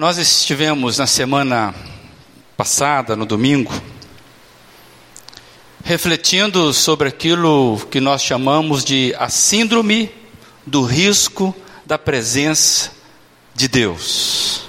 Nós 0.00 0.16
estivemos 0.16 0.96
na 0.96 1.06
semana 1.06 1.74
passada, 2.56 3.14
no 3.14 3.26
domingo, 3.26 3.70
refletindo 5.84 6.72
sobre 6.72 7.06
aquilo 7.06 7.78
que 7.90 8.00
nós 8.00 8.22
chamamos 8.22 8.82
de 8.82 9.14
a 9.18 9.28
síndrome 9.28 10.10
do 10.64 10.84
risco 10.84 11.54
da 11.84 11.98
presença 11.98 12.92
de 13.54 13.68
Deus. 13.68 14.62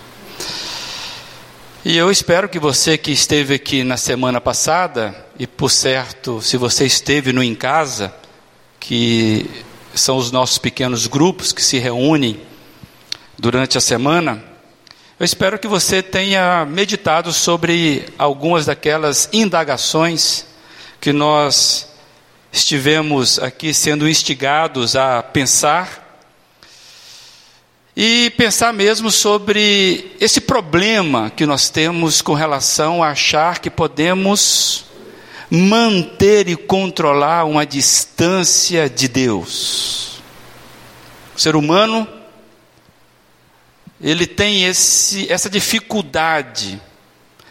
E 1.86 1.96
eu 1.96 2.12
espero 2.12 2.50
que 2.50 2.60
você 2.60 2.98
que 2.98 3.12
esteve 3.12 3.54
aqui 3.54 3.86
na 3.86 3.96
semana 3.96 4.42
passada, 4.42 5.16
e 5.40 5.48
por 5.48 5.70
certo, 5.70 6.42
se 6.42 6.58
você 6.58 6.86
esteve 6.86 7.32
no 7.32 7.42
Em 7.42 7.56
Casa, 7.56 8.14
que 8.82 9.50
são 9.96 10.18
os 10.18 10.30
nossos 10.30 10.58
pequenos 10.58 11.08
grupos 11.08 11.54
que 11.54 11.64
se 11.64 11.80
reúnem 11.80 12.38
durante 13.40 13.78
a 13.78 13.82
semana, 13.82 14.51
eu 15.22 15.26
espero 15.26 15.60
que 15.60 15.68
você 15.68 16.02
tenha 16.02 16.66
meditado 16.66 17.32
sobre 17.32 18.08
algumas 18.18 18.66
daquelas 18.66 19.30
indagações 19.32 20.48
que 21.00 21.14
nós 21.14 21.90
estivemos 22.52 23.38
aqui 23.38 23.72
sendo 23.72 24.10
instigados 24.10 24.96
a 24.96 25.22
pensar 25.22 26.20
e 27.96 28.34
pensar 28.36 28.74
mesmo 28.74 29.12
sobre 29.12 30.12
esse 30.20 30.42
problema 30.42 31.30
que 31.30 31.46
nós 31.46 31.70
temos 31.70 32.20
com 32.24 32.34
relação 32.34 33.04
a 33.04 33.10
achar 33.10 33.60
que 33.60 33.70
podemos 33.70 34.86
manter 35.52 36.50
e 36.50 36.56
controlar 36.56 37.44
uma 37.44 37.64
distância 37.64 38.90
de 38.90 39.08
Deus. 39.08 40.20
O 41.36 41.40
ser 41.40 41.56
humano 41.56 42.08
ele 44.02 44.26
tem 44.26 44.66
esse, 44.66 45.32
essa 45.32 45.50
dificuldade 45.50 46.82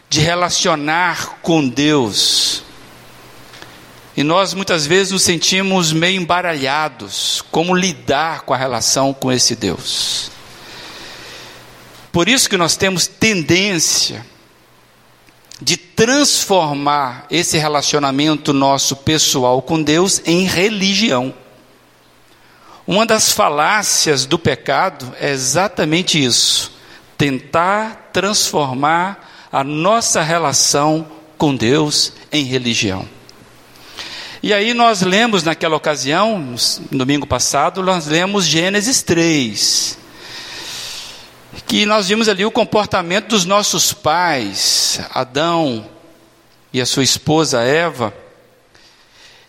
de 0.09 0.21
relacionar 0.21 1.39
com 1.43 1.69
Deus. 1.69 2.65
E 4.17 4.25
nós 4.25 4.53
muitas 4.53 4.85
vezes 4.85 5.13
nos 5.13 5.23
sentimos 5.23 5.93
meio 5.93 6.21
embaralhados, 6.21 7.43
como 7.51 7.75
lidar 7.75 8.43
com 8.43 8.53
a 8.53 8.57
relação 8.57 9.15
com 9.15 9.31
esse 9.31 9.55
Deus. 9.55 10.31
Por 12.11 12.29
isso 12.29 12.51
que 12.51 12.57
nós 12.57 12.77
temos 12.77 13.07
tendência 13.07 14.27
de 15.63 15.77
transformar 15.77 17.27
esse 17.31 17.57
relacionamento 17.57 18.53
nosso 18.53 18.97
pessoal 18.97 19.63
com 19.63 19.81
Deus 19.81 20.21
em 20.25 20.45
religião. 20.45 21.33
Uma 22.91 23.07
das 23.07 23.31
falácias 23.31 24.27
do 24.27 24.37
pecado 24.37 25.15
é 25.21 25.31
exatamente 25.31 26.21
isso: 26.21 26.73
tentar 27.17 28.11
transformar 28.13 29.49
a 29.53 29.63
nossa 29.63 30.23
relação 30.23 31.07
com 31.39 31.55
Deus 31.55 32.13
em 32.33 32.43
religião. 32.43 33.09
E 34.43 34.53
aí 34.53 34.75
nós 34.75 35.03
lemos 35.03 35.45
naquela 35.45 35.77
ocasião, 35.77 36.57
no 36.91 36.99
domingo 36.99 37.29
passado, 37.29 37.81
nós 37.81 38.09
lemos 38.09 38.45
Gênesis 38.45 39.05
3. 39.05 39.97
Que 41.69 41.87
nós 41.87 42.09
vimos 42.09 42.29
ali 42.29 42.45
o 42.45 42.51
comportamento 42.51 43.29
dos 43.29 43.45
nossos 43.45 43.93
pais, 43.93 45.01
Adão 45.15 45.89
e 46.73 46.81
a 46.81 46.87
sua 46.87 47.05
esposa 47.05 47.63
Eva, 47.63 48.13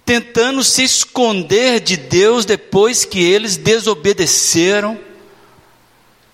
tentando 0.05 0.63
se 0.63 0.83
esconder 0.83 1.79
de 1.79 1.97
Deus 1.97 2.45
depois 2.45 3.05
que 3.05 3.19
eles 3.19 3.57
desobedeceram. 3.57 4.99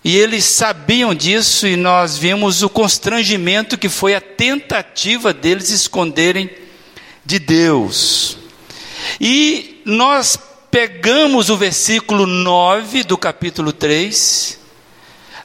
E 0.03 0.15
eles 0.15 0.45
sabiam 0.45 1.13
disso, 1.13 1.67
e 1.67 1.75
nós 1.75 2.17
vimos 2.17 2.63
o 2.63 2.69
constrangimento 2.69 3.77
que 3.77 3.89
foi 3.89 4.15
a 4.15 4.21
tentativa 4.21 5.33
deles 5.33 5.69
esconderem 5.69 6.49
de 7.25 7.39
Deus. 7.39 8.37
E 9.19 9.81
nós 9.83 10.39
pegamos 10.71 11.49
o 11.49 11.57
versículo 11.57 12.25
9 12.25 13.03
do 13.03 13.17
capítulo 13.17 13.73
3, 13.73 14.59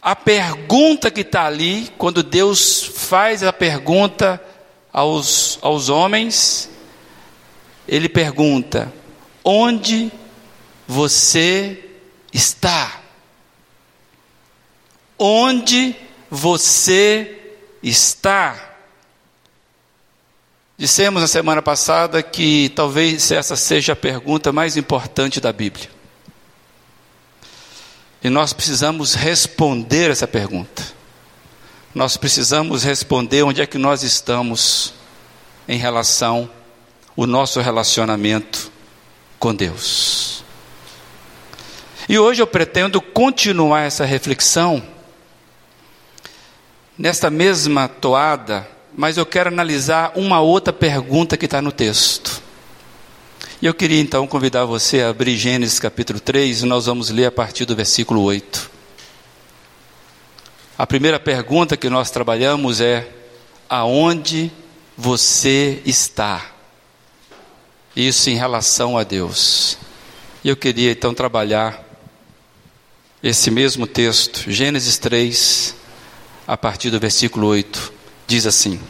a 0.01 0.15
pergunta 0.15 1.11
que 1.11 1.23
está 1.23 1.47
ali, 1.47 1.91
quando 1.97 2.23
Deus 2.23 2.91
faz 2.95 3.43
a 3.43 3.53
pergunta 3.53 4.41
aos, 4.93 5.59
aos 5.63 5.89
homens, 5.89 6.69
ele 7.87 8.09
pergunta: 8.09 8.93
onde 9.45 10.11
você 10.87 11.85
está? 12.33 13.01
Onde 15.19 15.95
você 16.31 17.39
está? 17.83 18.71
Dissemos 20.77 21.23
na 21.23 21.29
semana 21.29 21.63
passada 21.63 22.23
que 22.23 22.71
talvez 22.75 23.31
essa 23.31 23.55
seja 23.55 23.93
a 23.93 23.97
pergunta 23.97 24.53
mais 24.53 24.77
importante 24.77 25.41
da 25.41 25.53
Bíblia. 25.53 25.89
E 28.25 28.31
nós 28.31 28.53
precisamos 28.53 29.15
responder 29.15 30.11
essa 30.11 30.27
pergunta. 30.27 30.83
Nós 31.95 32.17
precisamos 32.17 32.83
responder 32.83 33.43
onde 33.43 33.61
é 33.61 33.67
que 33.67 33.79
nós 33.79 34.03
estamos 34.03 34.95
em 35.69 35.77
relação 35.77 36.51
ao 37.17 37.27
nosso 37.27 37.61
relacionamento 37.61 38.71
com 39.39 39.55
Deus. 39.55 40.45
E 42.09 42.19
hoje 42.19 42.43
eu 42.43 42.47
pretendo 42.47 43.01
continuar 43.01 43.83
essa 43.83 44.05
reflexão 44.05 44.83
nesta 46.99 47.31
mesma 47.31 47.89
toada 47.89 48.69
mas 48.97 49.17
eu 49.17 49.25
quero 49.25 49.49
analisar 49.49 50.13
uma 50.15 50.41
outra 50.41 50.73
pergunta 50.73 51.37
que 51.37 51.47
está 51.47 51.63
no 51.63 51.73
texto. 51.73 52.43
E 53.61 53.67
eu 53.67 53.73
queria 53.73 54.01
então 54.01 54.27
convidar 54.27 54.65
você 54.65 55.01
a 55.01 55.09
abrir 55.09 55.37
Gênesis 55.37 55.79
capítulo 55.79 56.21
3 56.21 56.63
e 56.63 56.67
nós 56.67 56.87
vamos 56.87 57.11
ler 57.11 57.27
a 57.27 57.33
partir 57.33 57.65
do 57.65 57.77
versículo 57.77 58.23
8. 58.23 58.71
A 60.77 60.87
primeira 60.87 61.19
pergunta 61.19 61.77
que 61.77 61.89
nós 61.89 62.11
trabalhamos 62.11 62.81
é: 62.81 63.09
aonde 63.69 64.51
você 64.97 65.81
está? 65.87 66.52
Isso 67.95 68.31
em 68.31 68.37
relação 68.37 68.97
a 68.97 69.05
Deus. 69.05 69.77
E 70.43 70.49
eu 70.49 70.57
queria 70.57 70.93
então 70.93 71.13
trabalhar 71.13 71.85
esse 73.23 73.51
mesmo 73.51 73.87
texto, 73.87 74.51
Gênesis 74.51 74.99
3, 74.99 75.77
a 76.47 76.57
partir 76.57 76.91
do 76.91 76.99
versículo 76.99 77.47
8 77.49 77.93
diz 78.27 78.47
assim: 78.47 78.81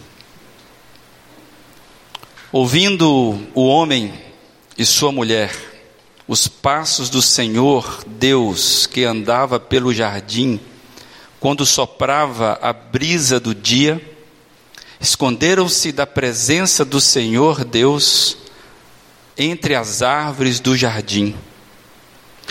Ouvindo 2.52 3.38
o 3.54 3.66
homem 3.66 4.14
e 4.78 4.86
sua 4.86 5.10
mulher 5.10 5.52
os 6.28 6.46
passos 6.46 7.10
do 7.10 7.20
Senhor 7.20 8.04
Deus 8.06 8.86
que 8.86 9.04
andava 9.04 9.58
pelo 9.58 9.92
jardim, 9.92 10.60
quando 11.40 11.66
soprava 11.66 12.58
a 12.62 12.72
brisa 12.72 13.40
do 13.40 13.52
dia, 13.52 14.00
esconderam-se 15.00 15.90
da 15.90 16.06
presença 16.06 16.84
do 16.84 17.00
Senhor 17.00 17.64
Deus 17.64 18.36
entre 19.36 19.74
as 19.74 20.02
árvores 20.02 20.60
do 20.60 20.76
jardim. 20.76 21.34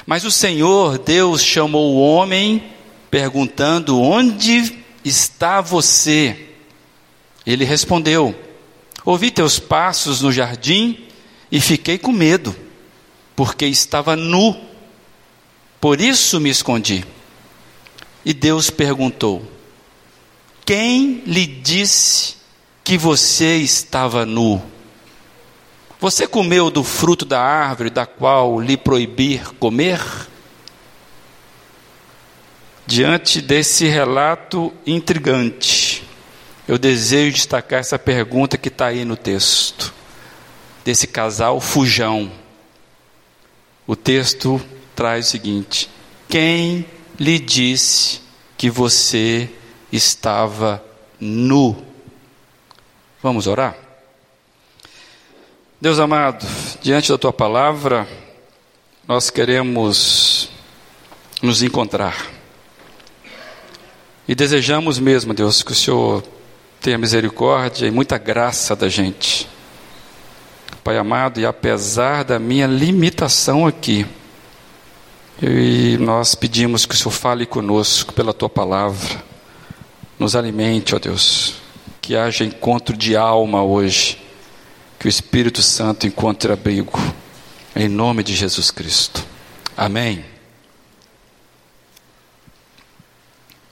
Mas 0.06 0.24
o 0.24 0.32
Senhor 0.32 0.98
Deus 0.98 1.44
chamou 1.44 1.94
o 1.94 2.02
homem, 2.02 2.64
perguntando: 3.10 4.00
Onde 4.00 4.80
está 5.04 5.62
você? 5.62 6.50
Ele 7.46 7.66
respondeu: 7.66 8.36
Ouvi 9.06 9.32
teus 9.32 9.60
passos 9.60 10.22
no 10.22 10.32
jardim 10.32 11.06
e 11.52 11.60
fiquei 11.60 11.98
com 11.98 12.12
medo, 12.12 12.56
porque 13.36 13.66
estava 13.66 14.16
nu. 14.16 14.56
Por 15.80 16.00
isso 16.00 16.40
me 16.40 16.50
escondi. 16.50 17.04
E 18.24 18.34
Deus 18.34 18.70
perguntou: 18.70 19.50
Quem 20.66 21.24
lhe 21.26 21.46
disse 21.46 22.36
que 22.84 22.98
você 22.98 23.58
estava 23.58 24.26
nu? 24.26 24.62
Você 26.02 26.26
comeu 26.26 26.72
do 26.72 26.84
fruto 26.84 27.24
da 27.24 27.40
árvore 27.40 27.92
da 27.92 28.08
qual 28.08 28.60
lhe 28.60 28.76
proibir 28.76 29.54
comer? 29.60 30.02
Diante 32.88 33.40
desse 33.40 33.86
relato 33.86 34.74
intrigante, 34.84 36.04
eu 36.68 36.80
desejo 36.80 37.36
destacar 37.36 37.82
essa 37.82 38.00
pergunta 38.00 38.58
que 38.58 38.68
está 38.68 38.88
aí 38.88 39.06
no 39.06 39.16
texto, 39.16 39.94
desse 40.84 41.06
casal 41.06 41.62
fujão. 41.62 42.32
O 43.86 43.96
texto 43.96 44.60
traz 44.96 45.28
o 45.28 45.30
seguinte: 45.30 45.88
Quem 46.28 46.84
lhe 47.20 47.38
disse 47.38 48.22
que 48.58 48.72
você 48.72 49.48
estava 49.92 50.84
nu? 51.20 51.86
Vamos 53.22 53.46
orar? 53.46 53.91
Deus 55.82 55.98
amado, 55.98 56.46
diante 56.80 57.12
da 57.12 57.18
tua 57.18 57.34
palavra, 57.34 58.08
nós 59.08 59.32
queremos 59.32 60.48
nos 61.42 61.64
encontrar. 61.64 62.28
E 64.28 64.36
desejamos 64.36 65.00
mesmo, 65.00 65.34
Deus, 65.34 65.64
que 65.64 65.72
o 65.72 65.76
Senhor 65.76 66.24
tenha 66.80 67.00
misericórdia 67.00 67.88
e 67.88 67.92
muita 67.92 68.20
graça 68.20 68.76
da 68.76 68.88
gente. 68.88 69.50
Pai 70.84 71.00
amado, 71.00 71.40
e 71.40 71.48
apesar 71.48 72.26
da 72.26 72.38
minha 72.38 72.68
limitação 72.68 73.66
aqui, 73.66 74.06
e 75.42 75.98
nós 76.00 76.36
pedimos 76.36 76.86
que 76.86 76.94
o 76.94 76.98
Senhor 76.98 77.12
fale 77.12 77.48
conosco 77.48 78.14
pela 78.14 78.36
tua 78.36 78.50
palavra, 78.52 79.24
nos 80.20 80.36
alimente, 80.36 80.94
ó 80.94 81.00
Deus, 81.00 81.56
que 82.00 82.16
haja 82.16 82.46
encontro 82.46 82.96
de 82.96 83.18
alma 83.18 83.64
hoje, 83.64 84.21
que 85.02 85.08
o 85.08 85.10
Espírito 85.10 85.64
Santo 85.64 86.06
encontre 86.06 86.54
abrigo, 86.54 86.92
em 87.76 87.90
nome 87.90 88.22
de 88.22 88.36
Jesus 88.36 88.70
Cristo. 88.70 89.26
Amém. 89.76 90.24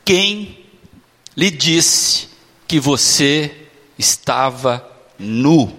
Quem 0.04 0.66
lhe 1.38 1.52
disse 1.52 2.30
que 2.68 2.80
você 2.80 3.68
estava 3.96 4.84
nu? 5.20 5.72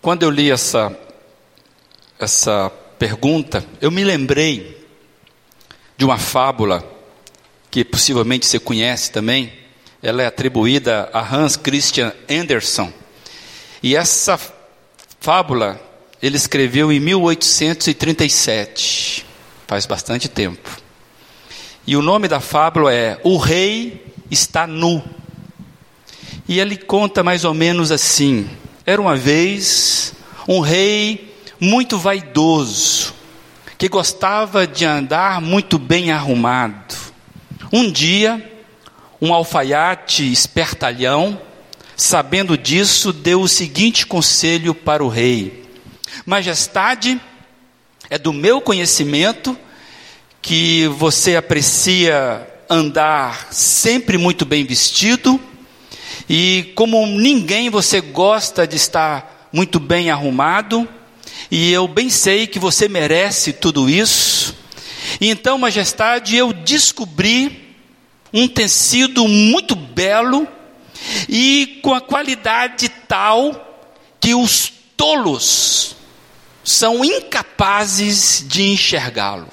Quando 0.00 0.22
eu 0.22 0.30
li 0.30 0.48
essa, 0.48 0.96
essa 2.20 2.70
pergunta, 3.00 3.66
eu 3.80 3.90
me 3.90 4.04
lembrei 4.04 4.86
de 5.96 6.04
uma 6.04 6.18
fábula 6.18 6.88
que 7.68 7.84
possivelmente 7.84 8.46
você 8.46 8.60
conhece 8.60 9.10
também. 9.10 9.52
Ela 10.00 10.22
é 10.22 10.26
atribuída 10.26 11.10
a 11.12 11.18
Hans 11.34 11.56
Christian 11.56 12.12
Andersen. 12.30 12.94
E 13.86 13.94
essa 13.94 14.36
fábula 15.20 15.80
ele 16.20 16.36
escreveu 16.36 16.90
em 16.90 16.98
1837, 16.98 19.24
faz 19.64 19.86
bastante 19.86 20.28
tempo. 20.28 20.68
E 21.86 21.96
o 21.96 22.02
nome 22.02 22.26
da 22.26 22.40
fábula 22.40 22.92
é 22.92 23.20
O 23.22 23.36
Rei 23.36 24.12
está 24.28 24.66
nu. 24.66 25.00
E 26.48 26.58
ele 26.58 26.76
conta 26.76 27.22
mais 27.22 27.44
ou 27.44 27.54
menos 27.54 27.92
assim: 27.92 28.50
era 28.84 29.00
uma 29.00 29.14
vez 29.14 30.14
um 30.48 30.58
rei 30.58 31.32
muito 31.60 31.96
vaidoso, 31.96 33.14
que 33.78 33.88
gostava 33.88 34.66
de 34.66 34.84
andar 34.84 35.40
muito 35.40 35.78
bem 35.78 36.10
arrumado. 36.10 36.96
Um 37.72 37.88
dia, 37.88 38.52
um 39.22 39.32
alfaiate 39.32 40.32
espertalhão, 40.32 41.40
sabendo 41.96 42.58
disso, 42.58 43.12
deu 43.12 43.40
o 43.40 43.48
seguinte 43.48 44.06
conselho 44.06 44.74
para 44.74 45.02
o 45.02 45.08
rei: 45.08 45.64
Majestade, 46.26 47.20
é 48.10 48.18
do 48.18 48.32
meu 48.32 48.60
conhecimento 48.60 49.56
que 50.42 50.86
você 50.88 51.34
aprecia 51.34 52.46
andar 52.68 53.48
sempre 53.50 54.18
muito 54.18 54.44
bem 54.44 54.64
vestido 54.64 55.40
e 56.28 56.72
como 56.74 57.06
ninguém 57.06 57.70
você 57.70 58.00
gosta 58.00 58.66
de 58.66 58.76
estar 58.76 59.48
muito 59.52 59.78
bem 59.78 60.10
arrumado, 60.10 60.88
e 61.50 61.72
eu 61.72 61.86
bem 61.86 62.10
sei 62.10 62.46
que 62.46 62.58
você 62.58 62.88
merece 62.88 63.52
tudo 63.52 63.88
isso. 63.88 64.54
Então, 65.20 65.56
majestade, 65.56 66.36
eu 66.36 66.52
descobri 66.52 67.74
um 68.32 68.48
tecido 68.48 69.26
muito 69.28 69.76
belo 69.76 70.48
e 71.28 71.80
com 71.82 71.94
a 71.94 72.00
qualidade 72.00 72.88
tal 72.88 73.62
que 74.20 74.34
os 74.34 74.72
tolos 74.96 75.96
são 76.64 77.04
incapazes 77.04 78.44
de 78.46 78.64
enxergá-lo. 78.70 79.48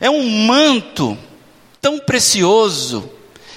É 0.00 0.10
um 0.10 0.28
manto 0.46 1.16
tão 1.80 2.00
precioso 2.00 3.10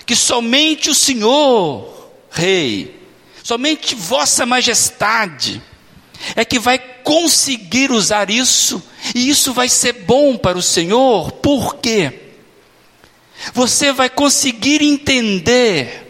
que 0.05 0.15
somente 0.15 0.89
o 0.89 0.95
Senhor, 0.95 2.11
Rei, 2.29 3.01
somente 3.43 3.95
Vossa 3.95 4.45
Majestade, 4.45 5.61
é 6.35 6.45
que 6.45 6.59
vai 6.59 6.77
conseguir 6.77 7.91
usar 7.91 8.29
isso, 8.29 8.83
e 9.15 9.29
isso 9.29 9.53
vai 9.53 9.69
ser 9.69 9.93
bom 9.93 10.37
para 10.37 10.57
o 10.57 10.61
Senhor, 10.61 11.31
por 11.31 11.77
quê? 11.77 12.26
Você 13.53 13.91
vai 13.91 14.09
conseguir 14.09 14.81
entender 14.81 16.07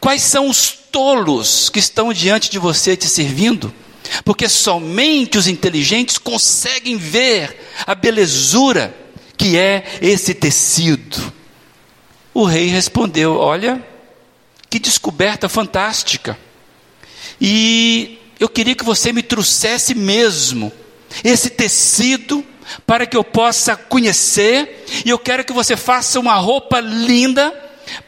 quais 0.00 0.22
são 0.22 0.48
os 0.48 0.70
tolos 0.70 1.68
que 1.68 1.78
estão 1.78 2.12
diante 2.12 2.50
de 2.50 2.58
você 2.58 2.96
te 2.96 3.06
servindo, 3.06 3.72
porque 4.24 4.48
somente 4.48 5.38
os 5.38 5.46
inteligentes 5.46 6.18
conseguem 6.18 6.96
ver 6.96 7.56
a 7.86 7.94
belezura 7.94 8.94
que 9.36 9.56
é 9.56 9.84
esse 10.00 10.34
tecido. 10.34 11.32
O 12.34 12.44
rei 12.44 12.66
respondeu: 12.66 13.36
Olha, 13.36 13.84
que 14.68 14.78
descoberta 14.78 15.48
fantástica. 15.48 16.38
E 17.40 18.18
eu 18.40 18.48
queria 18.48 18.74
que 18.74 18.84
você 18.84 19.12
me 19.12 19.22
trouxesse 19.22 19.94
mesmo 19.94 20.72
esse 21.24 21.50
tecido 21.50 22.44
para 22.86 23.06
que 23.06 23.16
eu 23.16 23.24
possa 23.24 23.76
conhecer, 23.76 24.84
e 25.04 25.10
eu 25.10 25.18
quero 25.18 25.44
que 25.44 25.52
você 25.52 25.76
faça 25.76 26.20
uma 26.20 26.34
roupa 26.34 26.80
linda 26.80 27.52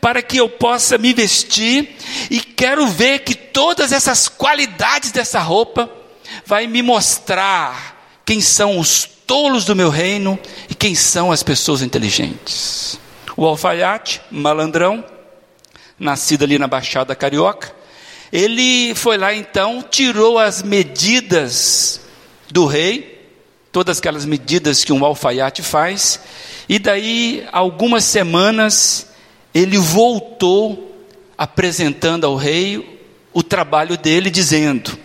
para 0.01 0.23
que 0.23 0.37
eu 0.37 0.49
possa 0.49 0.99
me 0.99 1.13
vestir, 1.13 1.97
e 2.31 2.41
quero 2.41 2.87
ver 2.87 3.21
que 3.21 3.35
todas 3.35 3.93
essas 3.93 4.29
qualidades 4.29 5.11
dessa 5.11 5.41
roupa 5.41 5.91
vai 6.45 6.67
me 6.67 6.83
mostrar 6.83 8.21
quem 8.25 8.41
são 8.41 8.79
os 8.79 9.09
tolos 9.27 9.65
do 9.65 9.77
meu 9.77 9.91
reino 9.91 10.39
e 10.69 10.75
quem 10.75 10.95
são 10.95 11.33
as 11.33 11.43
pessoas 11.43 11.83
inteligentes. 11.83 12.99
O 13.37 13.47
alfaiate, 13.47 14.21
malandrão, 14.31 15.05
nascido 15.99 16.45
ali 16.45 16.59
na 16.59 16.67
Baixada 16.67 17.15
Carioca, 17.15 17.75
ele 18.33 18.95
foi 18.95 19.19
lá 19.19 19.35
então, 19.35 19.85
tirou 19.89 20.39
as 20.39 20.63
medidas 20.63 22.01
do 22.51 22.67
rei, 22.67 23.10
todas 23.73 23.99
aquelas 23.99 24.25
medidas 24.25 24.85
que 24.85 24.93
um 24.93 25.05
alfaiate 25.05 25.63
faz, 25.63 26.21
e 26.69 26.79
daí, 26.79 27.47
algumas 27.53 28.05
semanas, 28.05 29.09
ele 29.55 29.79
voltou 29.79 31.07
apresentando 31.37 32.27
ao 32.27 32.37
rei 32.37 33.01
o 33.33 33.43
trabalho 33.43 33.97
dele, 33.97 34.31
dizendo: 34.31 34.99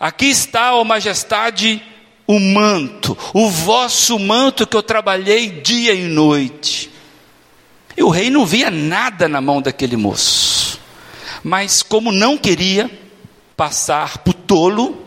Aqui 0.00 0.26
está, 0.26 0.74
ó 0.74 0.84
majestade, 0.84 1.82
o 2.26 2.38
manto, 2.38 3.16
o 3.32 3.48
vosso 3.48 4.18
manto 4.18 4.66
que 4.66 4.76
eu 4.76 4.82
trabalhei 4.82 5.48
dia 5.48 5.94
e 5.94 6.04
noite. 6.04 6.90
E 7.96 8.02
o 8.02 8.08
rei 8.08 8.28
não 8.30 8.44
via 8.44 8.70
nada 8.70 9.28
na 9.28 9.40
mão 9.40 9.62
daquele 9.62 9.96
moço. 9.96 10.80
Mas 11.42 11.82
como 11.82 12.10
não 12.10 12.36
queria 12.36 12.90
passar 13.56 14.18
por 14.18 14.34
tolo, 14.34 15.00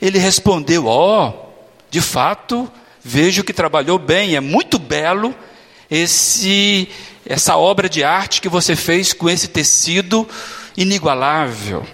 ele 0.00 0.18
respondeu: 0.18 0.86
Ó, 0.86 1.28
oh, 1.28 1.47
de 1.90 2.00
fato, 2.00 2.70
vejo 3.02 3.44
que 3.44 3.52
trabalhou 3.52 3.98
bem, 3.98 4.36
é 4.36 4.40
muito 4.40 4.78
belo 4.78 5.34
esse 5.90 6.88
essa 7.24 7.56
obra 7.56 7.88
de 7.88 8.02
arte 8.02 8.40
que 8.40 8.48
você 8.48 8.74
fez 8.74 9.12
com 9.12 9.28
esse 9.28 9.48
tecido 9.48 10.26
inigualável. 10.76 11.86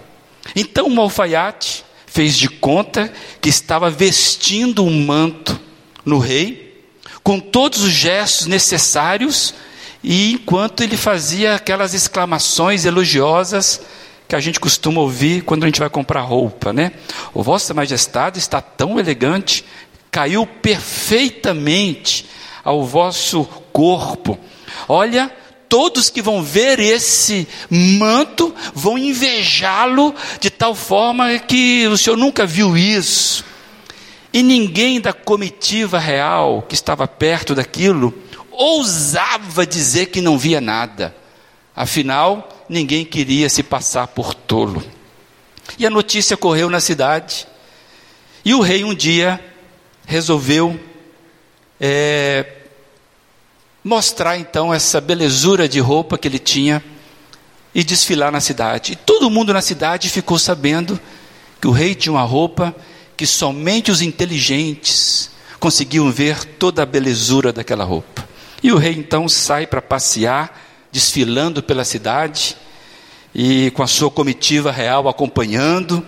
Então 0.55 0.87
o 0.87 1.01
alfaiate 1.01 1.83
fez 2.05 2.37
de 2.37 2.47
conta 2.47 3.11
que 3.41 3.49
estava 3.49 3.89
vestindo 3.89 4.85
um 4.85 5.05
manto 5.05 5.59
no 6.05 6.19
rei, 6.19 6.85
com 7.21 7.39
todos 7.39 7.81
os 7.81 7.91
gestos 7.91 8.47
necessários 8.47 9.53
e 10.01 10.33
enquanto 10.33 10.83
ele 10.83 10.95
fazia 10.95 11.55
aquelas 11.55 11.93
exclamações 11.93 12.85
elogiosas 12.85 13.81
que 14.27 14.35
a 14.35 14.39
gente 14.39 14.59
costuma 14.59 15.01
ouvir 15.01 15.41
quando 15.41 15.63
a 15.63 15.67
gente 15.67 15.79
vai 15.79 15.89
comprar 15.89 16.21
roupa, 16.21 16.71
né? 16.71 16.91
O 17.33 17.43
Vossa 17.43 17.73
Majestade 17.73 18.39
está 18.39 18.61
tão 18.61 18.99
elegante, 18.99 19.65
caiu 20.15 20.47
perfeitamente 20.47 22.25
ao 22.63 22.85
vosso 22.85 23.43
corpo. 23.73 24.39
Olha, 24.87 25.29
todos 25.67 26.09
que 26.09 26.21
vão 26.21 26.41
ver 26.41 26.79
esse 26.79 27.45
manto 27.69 28.55
vão 28.73 28.97
invejá-lo 28.97 30.15
de 30.39 30.49
tal 30.49 30.73
forma 30.73 31.37
que 31.39 31.85
o 31.87 31.97
Senhor 31.97 32.15
nunca 32.15 32.45
viu 32.45 32.77
isso. 32.77 33.43
E 34.31 34.41
ninguém 34.41 35.01
da 35.01 35.11
comitiva 35.11 35.99
real 35.99 36.61
que 36.61 36.75
estava 36.75 37.05
perto 37.09 37.53
daquilo 37.53 38.13
ousava 38.51 39.67
dizer 39.67 40.05
que 40.05 40.21
não 40.21 40.37
via 40.37 40.61
nada. 40.61 41.13
Afinal, 41.75 42.63
ninguém 42.69 43.03
queria 43.03 43.49
se 43.49 43.61
passar 43.61 44.07
por 44.07 44.33
tolo. 44.33 44.81
E 45.77 45.85
a 45.85 45.89
notícia 45.89 46.37
correu 46.37 46.69
na 46.69 46.79
cidade. 46.79 47.45
E 48.45 48.53
o 48.53 48.61
rei 48.61 48.85
um 48.85 48.95
dia 48.95 49.43
resolveu 50.05 50.79
é, 51.79 52.45
mostrar 53.83 54.37
então 54.37 54.73
essa 54.73 54.99
belezura 54.99 55.67
de 55.67 55.79
roupa 55.79 56.17
que 56.17 56.27
ele 56.27 56.39
tinha 56.39 56.83
e 57.73 57.83
desfilar 57.83 58.31
na 58.31 58.39
cidade. 58.39 58.93
E 58.93 58.95
todo 58.95 59.29
mundo 59.29 59.53
na 59.53 59.61
cidade 59.61 60.09
ficou 60.09 60.39
sabendo 60.39 60.99
que 61.59 61.67
o 61.67 61.71
rei 61.71 61.93
tinha 61.93 62.13
uma 62.13 62.23
roupa 62.23 62.75
que 63.17 63.27
somente 63.27 63.91
os 63.91 64.01
inteligentes 64.01 65.29
conseguiam 65.59 66.11
ver 66.11 66.43
toda 66.43 66.83
a 66.83 66.85
belezura 66.85 67.51
daquela 67.51 67.83
roupa. 67.83 68.27
E 68.63 68.71
o 68.71 68.77
rei 68.77 68.93
então 68.93 69.27
sai 69.27 69.67
para 69.67 69.81
passear, 69.81 70.61
desfilando 70.91 71.61
pela 71.61 71.83
cidade, 71.83 72.57
e 73.33 73.69
com 73.71 73.83
a 73.83 73.87
sua 73.87 74.09
comitiva 74.09 74.71
real 74.71 75.09
acompanhando. 75.09 76.05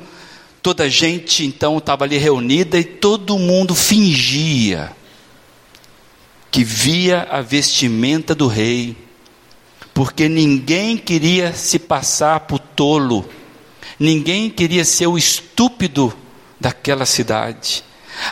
Toda 0.62 0.84
a 0.84 0.90
gente 0.90 1.46
então 1.46 1.78
estava 1.78 2.04
ali 2.04 2.18
reunida 2.18 2.78
e 2.80 2.84
todo 2.84 3.38
mundo 3.38 3.74
fingia 3.76 4.92
que 6.52 6.64
via 6.64 7.28
a 7.30 7.42
vestimenta 7.42 8.34
do 8.34 8.48
rei, 8.48 8.98
porque 9.94 10.28
ninguém 10.28 10.98
queria 10.98 11.54
se 11.54 11.78
passar 11.78 12.42
por 12.42 12.60
tolo, 12.60 13.28
ninguém 14.00 14.50
queria 14.50 14.84
ser 14.84 15.08
o 15.08 15.18
estúpido 15.18 16.14
daquela 16.60 17.06
cidade. 17.06 17.84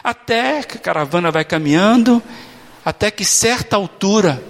Até 0.04 0.64
que 0.64 0.78
a 0.78 0.82
caravana 0.82 1.32
vai 1.32 1.46
caminhando, 1.46 2.22
até 2.84 3.12
que 3.12 3.24
certa 3.24 3.76
altura, 3.76 4.44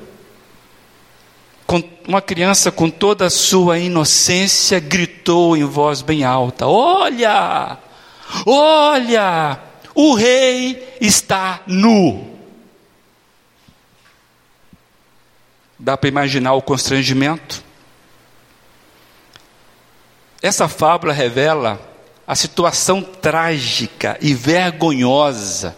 uma 2.07 2.22
criança 2.22 2.72
com 2.72 2.89
toda 2.89 3.25
a 3.25 3.29
sua 3.29 3.79
inocência 3.79 4.79
gritou 4.79 5.57
em 5.57 5.63
voz 5.63 6.01
bem 6.01 6.24
alta: 6.24 6.67
Olha, 6.67 7.77
olha, 8.45 9.60
o 9.93 10.13
rei 10.13 10.98
está 11.01 11.62
nu. 11.65 12.36
Dá 15.77 15.98
para 15.98 16.10
imaginar 16.10 16.53
o 16.53 16.62
constrangimento? 16.62 17.63
Essa 20.41 20.67
fábula 20.67 21.12
revela 21.12 21.79
a 22.27 22.36
situação 22.36 23.01
trágica 23.01 24.17
e 24.22 24.34
vergonhosa 24.34 25.75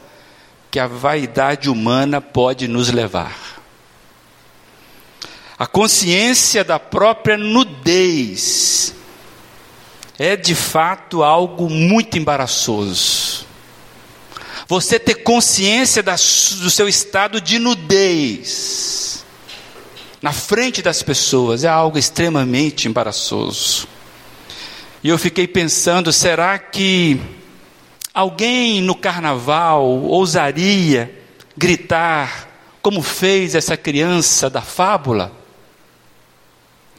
que 0.69 0.79
a 0.79 0.87
vaidade 0.87 1.69
humana 1.69 2.21
pode 2.21 2.67
nos 2.67 2.89
levar. 2.89 3.56
A 5.59 5.65
consciência 5.65 6.63
da 6.63 6.79
própria 6.79 7.35
nudez 7.35 8.93
é 10.19 10.35
de 10.35 10.53
fato 10.53 11.23
algo 11.23 11.67
muito 11.67 12.15
embaraçoso. 12.15 13.47
Você 14.67 14.99
ter 14.99 15.15
consciência 15.15 16.03
da, 16.03 16.13
do 16.13 16.69
seu 16.69 16.87
estado 16.87 17.41
de 17.41 17.57
nudez 17.57 19.25
na 20.21 20.31
frente 20.31 20.81
das 20.81 21.01
pessoas 21.01 21.63
é 21.63 21.67
algo 21.67 21.97
extremamente 21.97 22.87
embaraçoso. 22.87 23.87
E 25.03 25.09
eu 25.09 25.17
fiquei 25.17 25.47
pensando: 25.47 26.13
será 26.13 26.59
que 26.59 27.19
alguém 28.13 28.79
no 28.81 28.93
carnaval 28.93 29.83
ousaria 29.85 31.15
gritar, 31.55 32.47
como 32.79 33.01
fez 33.01 33.55
essa 33.55 33.75
criança 33.75 34.51
da 34.51 34.61
fábula? 34.61 35.46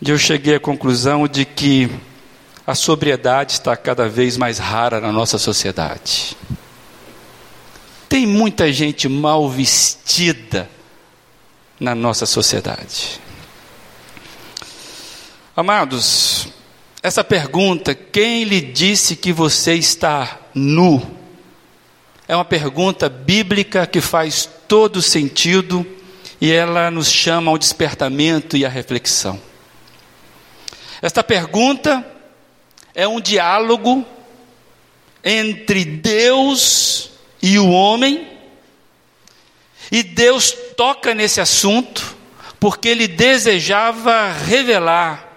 E 0.00 0.10
eu 0.10 0.18
cheguei 0.18 0.54
à 0.54 0.60
conclusão 0.60 1.26
de 1.26 1.44
que 1.44 1.90
a 2.66 2.74
sobriedade 2.74 3.52
está 3.52 3.76
cada 3.76 4.08
vez 4.08 4.36
mais 4.36 4.58
rara 4.58 5.00
na 5.00 5.10
nossa 5.10 5.38
sociedade. 5.38 6.36
Tem 8.08 8.26
muita 8.26 8.72
gente 8.72 9.08
mal 9.08 9.48
vestida 9.50 10.70
na 11.80 11.94
nossa 11.94 12.26
sociedade. 12.26 13.20
Amados, 15.56 16.48
essa 17.02 17.24
pergunta, 17.24 17.94
quem 17.94 18.44
lhe 18.44 18.60
disse 18.60 19.16
que 19.16 19.32
você 19.32 19.74
está 19.74 20.38
nu? 20.54 21.02
É 22.28 22.36
uma 22.36 22.44
pergunta 22.44 23.08
bíblica 23.08 23.86
que 23.86 24.00
faz 24.00 24.48
todo 24.68 25.02
sentido 25.02 25.86
e 26.40 26.52
ela 26.52 26.90
nos 26.90 27.10
chama 27.10 27.50
ao 27.50 27.58
despertamento 27.58 28.56
e 28.56 28.64
à 28.64 28.68
reflexão. 28.68 29.47
Esta 31.00 31.22
pergunta 31.22 32.04
é 32.94 33.06
um 33.06 33.20
diálogo 33.20 34.04
entre 35.22 35.84
Deus 35.84 37.10
e 37.40 37.58
o 37.58 37.70
homem, 37.70 38.26
e 39.90 40.02
Deus 40.02 40.54
toca 40.76 41.14
nesse 41.14 41.40
assunto 41.40 42.16
porque 42.60 42.88
ele 42.88 43.06
desejava 43.06 44.32
revelar 44.32 45.28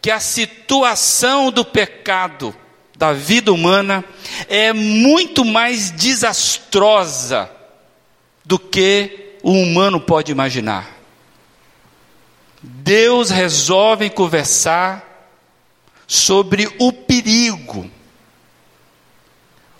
que 0.00 0.10
a 0.10 0.20
situação 0.20 1.50
do 1.50 1.64
pecado 1.64 2.54
da 2.96 3.12
vida 3.12 3.52
humana 3.52 4.04
é 4.48 4.72
muito 4.72 5.44
mais 5.44 5.90
desastrosa 5.90 7.50
do 8.44 8.58
que 8.58 9.36
o 9.42 9.52
humano 9.52 10.00
pode 10.00 10.32
imaginar. 10.32 10.93
Deus 12.66 13.28
resolve 13.28 14.08
conversar 14.08 15.30
sobre 16.06 16.66
o 16.78 16.90
perigo. 16.90 17.90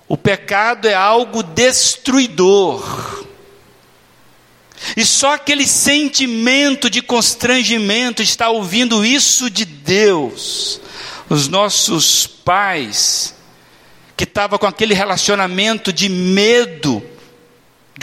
O 0.06 0.18
pecado 0.18 0.86
é 0.86 0.92
algo 0.92 1.42
destruidor. 1.42 3.24
E 4.94 5.04
só 5.04 5.32
aquele 5.32 5.66
sentimento 5.66 6.90
de 6.90 7.00
constrangimento, 7.00 8.22
estar 8.22 8.50
ouvindo 8.50 9.02
isso 9.02 9.48
de 9.48 9.64
Deus, 9.64 10.78
os 11.30 11.48
nossos 11.48 12.26
pais, 12.26 13.34
que 14.14 14.24
estavam 14.24 14.58
com 14.58 14.66
aquele 14.66 14.92
relacionamento 14.92 15.90
de 15.90 16.10
medo, 16.10 17.02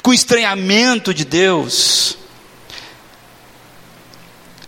com 0.01 0.11
estranhamento 0.11 1.13
de 1.13 1.23
Deus, 1.23 2.17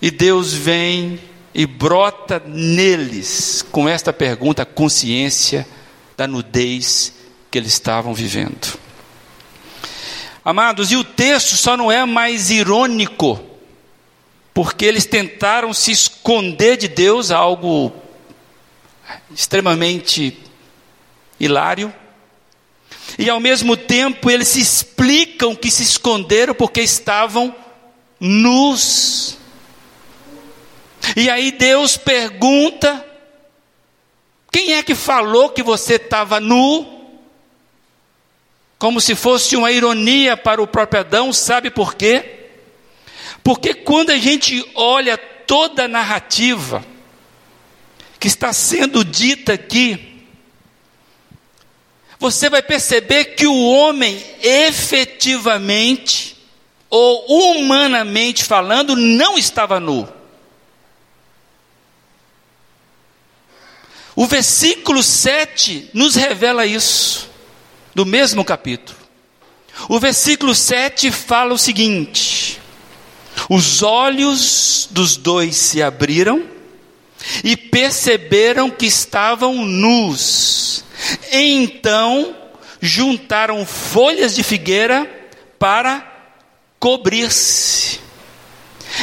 e 0.04 0.12
Deus 0.12 0.54
vem 0.54 1.18
e 1.54 1.66
brota 1.66 2.44
neles 2.46 3.66
com 3.72 3.88
esta 3.88 4.12
pergunta, 4.12 4.64
a 4.64 4.66
consciência 4.66 5.66
da 6.18 6.28
nudez 6.28 7.14
que 7.50 7.58
eles 7.58 7.72
estavam 7.72 8.14
vivendo. 8.14 8.78
Amados, 10.44 10.92
e 10.92 10.98
o 10.98 11.06
texto 11.06 11.56
só 11.56 11.78
não 11.78 11.90
é 11.90 12.04
mais 12.06 12.52
irônico, 12.52 13.40
porque 14.54 14.84
eles 14.84 15.06
tentaram 15.06 15.74
se 15.74 15.92
esconder 15.92 16.76
de 16.76 16.90
Deus, 16.90 17.32
algo 17.32 17.94
extremamente 19.34 20.38
hilário, 21.40 21.94
e 23.18 23.30
ao 23.30 23.40
mesmo 23.40 23.78
tempo 23.78 24.30
eles 24.30 24.50
se 24.50 24.60
explicam 24.60 25.56
que 25.56 25.72
se 25.72 25.84
esconderam 25.84 26.54
porque 26.54 26.82
estavam 26.82 27.56
nus. 28.20 29.42
E 31.16 31.30
aí 31.30 31.52
Deus 31.52 31.98
pergunta: 31.98 33.06
quem 34.52 34.74
é 34.74 34.84
que 34.84 34.96
falou 34.96 35.50
que 35.50 35.64
você 35.64 35.96
estava 35.96 36.40
nu? 36.40 36.94
como 38.84 39.00
se 39.00 39.16
fosse 39.16 39.56
uma 39.56 39.72
ironia 39.72 40.36
para 40.36 40.62
o 40.62 40.68
próprio 40.68 41.00
Adão, 41.00 41.32
sabe 41.32 41.70
por 41.70 41.96
quê? 41.96 42.50
Porque 43.42 43.74
quando 43.74 44.10
a 44.10 44.18
gente 44.18 44.62
olha 44.76 45.18
toda 45.18 45.86
a 45.86 45.88
narrativa 45.88 46.84
que 48.20 48.28
está 48.28 48.52
sendo 48.52 49.06
dita 49.06 49.54
aqui, 49.54 50.26
você 52.20 52.50
vai 52.50 52.62
perceber 52.62 53.24
que 53.36 53.48
o 53.48 53.56
homem 53.72 54.22
efetivamente, 54.42 56.36
ou 56.90 57.26
humanamente 57.56 58.44
falando, 58.44 58.98
não 58.98 59.38
estava 59.38 59.80
nu. 59.80 60.06
O 64.16 64.28
versículo 64.28 65.02
7 65.02 65.90
nos 65.94 66.16
revela 66.16 66.66
isso 66.66 67.30
do 67.96 68.06
mesmo 68.06 68.46
capítulo. 68.46 68.98
O 69.90 70.00
versículo 70.00 70.54
7 70.54 71.12
fala 71.12 71.54
o 71.54 71.58
seguinte: 71.58 72.60
Os 73.50 73.82
olhos 73.82 74.88
dos 74.92 75.18
dois 75.18 75.56
se 75.56 75.82
abriram 75.82 76.44
e 77.44 77.58
perceberam 77.58 78.70
que 78.70 78.86
estavam 78.86 79.66
nus. 79.66 80.84
Então 81.32 82.36
juntaram 82.82 83.66
folhas 83.66 84.36
de 84.36 84.44
figueira 84.44 85.10
para 85.58 86.06
cobrir-se. 86.80 88.02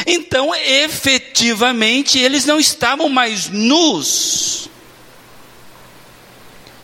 Então, 0.05 0.53
efetivamente, 0.55 2.19
eles 2.19 2.45
não 2.45 2.59
estavam 2.59 3.09
mais 3.09 3.49
nus, 3.49 4.60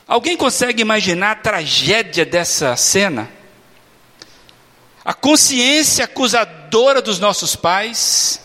Alguém 0.08 0.38
consegue 0.38 0.82
imaginar 0.82 1.32
a 1.32 1.36
tragédia 1.36 2.26
dessa 2.26 2.78
cena? 2.78 3.30
A 5.04 5.14
consciência 5.14 6.06
acusadora 6.06 7.02
dos 7.02 7.20
nossos 7.20 7.56
pais, 7.56 8.40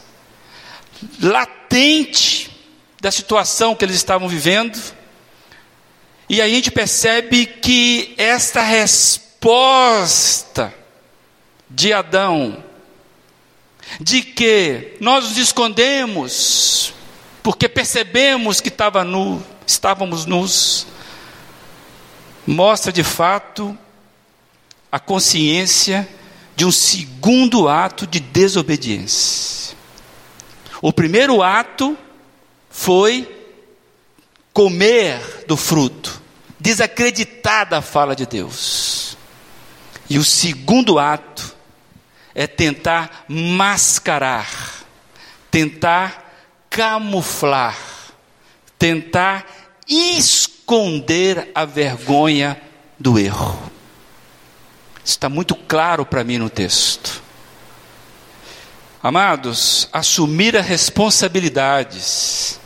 latente 1.20 2.50
da 3.00 3.12
situação 3.12 3.74
que 3.74 3.84
eles 3.84 3.96
estavam 3.96 4.28
vivendo, 4.28 4.78
e 6.28 6.40
a 6.40 6.48
gente 6.48 6.70
percebe 6.70 7.46
que 7.46 8.14
esta 8.16 8.62
resposta 8.62 9.52
de 11.68 11.92
Adão 11.92 12.64
de 14.00 14.22
que 14.22 14.96
nós 15.00 15.24
nos 15.24 15.36
escondemos 15.36 16.94
porque 17.42 17.68
percebemos 17.68 18.60
que 18.60 18.68
estava 18.68 19.02
nu, 19.04 19.44
estávamos 19.66 20.26
nus, 20.26 20.86
mostra 22.46 22.92
de 22.92 23.02
fato 23.02 23.76
a 24.90 24.98
consciência 24.98 26.08
de 26.54 26.64
um 26.64 26.72
segundo 26.72 27.68
ato 27.68 28.06
de 28.06 28.20
desobediência. 28.20 29.76
O 30.80 30.92
primeiro 30.92 31.42
ato 31.42 31.96
foi 32.68 33.28
comer 34.52 35.44
do 35.46 35.56
fruto, 35.56 36.20
desacreditar 36.58 37.68
da 37.68 37.80
fala 37.80 38.14
de 38.14 38.26
Deus. 38.26 39.16
E 40.10 40.18
o 40.18 40.24
segundo 40.24 40.98
ato 40.98 41.54
é 42.34 42.46
tentar 42.46 43.24
mascarar, 43.28 44.50
tentar 45.50 46.34
camuflar, 46.68 47.78
tentar 48.78 49.46
esconder 50.72 51.50
a 51.54 51.66
vergonha 51.66 52.58
do 52.98 53.18
erro. 53.18 53.70
Está 55.04 55.28
muito 55.28 55.54
claro 55.54 56.06
para 56.06 56.24
mim 56.24 56.38
no 56.38 56.48
texto. 56.48 57.22
Amados, 59.02 59.86
assumir 59.92 60.56
as 60.56 60.64
responsabilidades 60.64 62.58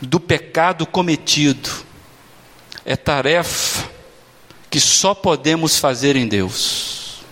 do 0.00 0.18
pecado 0.18 0.84
cometido 0.86 1.70
é 2.84 2.96
tarefa 2.96 3.88
que 4.68 4.80
só 4.80 5.14
podemos 5.14 5.78
fazer 5.78 6.16
em 6.16 6.26
Deus. 6.26 7.22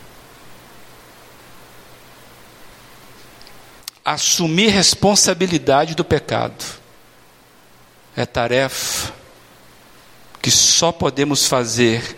Assumir 4.05 4.69
responsabilidade 4.69 5.97
do 5.97 6.05
pecado 6.05 6.65
é 8.17 8.25
tarefa 8.25 9.22
que 10.43 10.51
só 10.51 10.91
podemos 10.91 11.47
fazer 11.47 12.17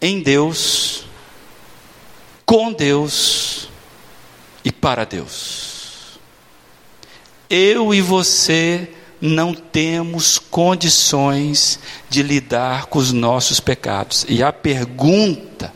em 0.00 0.22
Deus, 0.22 1.04
com 2.46 2.72
Deus 2.72 3.68
e 4.64 4.72
para 4.72 5.04
Deus. 5.04 6.18
Eu 7.50 7.92
e 7.92 8.00
você 8.00 8.88
não 9.20 9.52
temos 9.54 10.38
condições 10.38 11.78
de 12.08 12.22
lidar 12.22 12.86
com 12.86 12.98
os 12.98 13.12
nossos 13.12 13.60
pecados. 13.60 14.24
E 14.28 14.42
a 14.42 14.52
pergunta: 14.52 15.72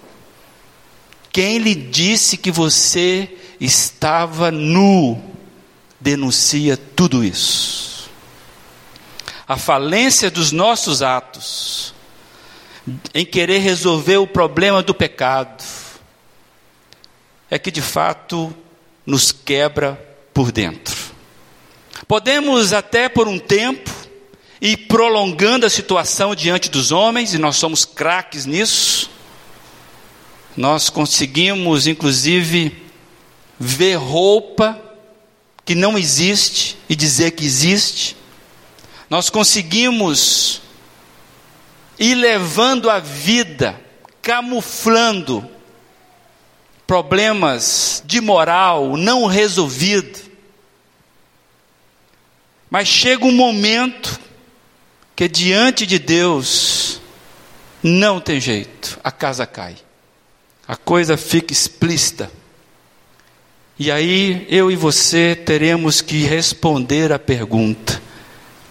quem 1.30 1.58
lhe 1.58 1.74
disse 1.74 2.38
que 2.38 2.50
você 2.50 3.36
estava 3.60 4.50
nu? 4.50 5.22
Denuncia 6.00 6.76
tudo 6.76 7.22
isso. 7.22 7.95
A 9.48 9.56
falência 9.56 10.30
dos 10.30 10.50
nossos 10.50 11.02
atos 11.02 11.94
em 13.14 13.24
querer 13.24 13.58
resolver 13.58 14.16
o 14.16 14.26
problema 14.26 14.82
do 14.82 14.94
pecado 14.94 15.62
é 17.50 17.58
que 17.58 17.70
de 17.70 17.82
fato 17.82 18.54
nos 19.04 19.30
quebra 19.30 19.94
por 20.34 20.50
dentro. 20.50 20.96
Podemos 22.08 22.72
até 22.72 23.08
por 23.08 23.28
um 23.28 23.38
tempo 23.38 23.90
ir 24.60 24.76
prolongando 24.88 25.66
a 25.66 25.70
situação 25.70 26.34
diante 26.34 26.68
dos 26.68 26.90
homens, 26.90 27.34
e 27.34 27.38
nós 27.38 27.56
somos 27.56 27.84
craques 27.84 28.46
nisso. 28.46 29.10
Nós 30.56 30.88
conseguimos, 30.88 31.86
inclusive, 31.86 32.82
ver 33.58 33.96
roupa 33.96 34.80
que 35.64 35.74
não 35.74 35.98
existe 35.98 36.76
e 36.88 36.96
dizer 36.96 37.32
que 37.32 37.44
existe. 37.44 38.16
Nós 39.08 39.30
conseguimos 39.30 40.60
ir 41.98 42.14
levando 42.14 42.90
a 42.90 42.98
vida, 42.98 43.80
camuflando 44.20 45.48
problemas 46.86 48.02
de 48.04 48.20
moral 48.20 48.96
não 48.96 49.26
resolvidos 49.26 50.26
mas 52.70 52.88
chega 52.88 53.24
um 53.24 53.32
momento 53.32 54.20
que 55.14 55.28
diante 55.28 55.86
de 55.86 55.98
Deus 55.98 57.00
não 57.82 58.20
tem 58.20 58.40
jeito, 58.40 58.98
a 59.02 59.12
casa 59.12 59.46
cai, 59.46 59.76
a 60.66 60.76
coisa 60.76 61.16
fica 61.16 61.52
explícita. 61.52 62.30
E 63.78 63.90
aí 63.90 64.46
eu 64.50 64.70
e 64.70 64.76
você 64.76 65.34
teremos 65.36 66.00
que 66.00 66.24
responder 66.24 67.12
a 67.12 67.18
pergunta: 67.18 68.02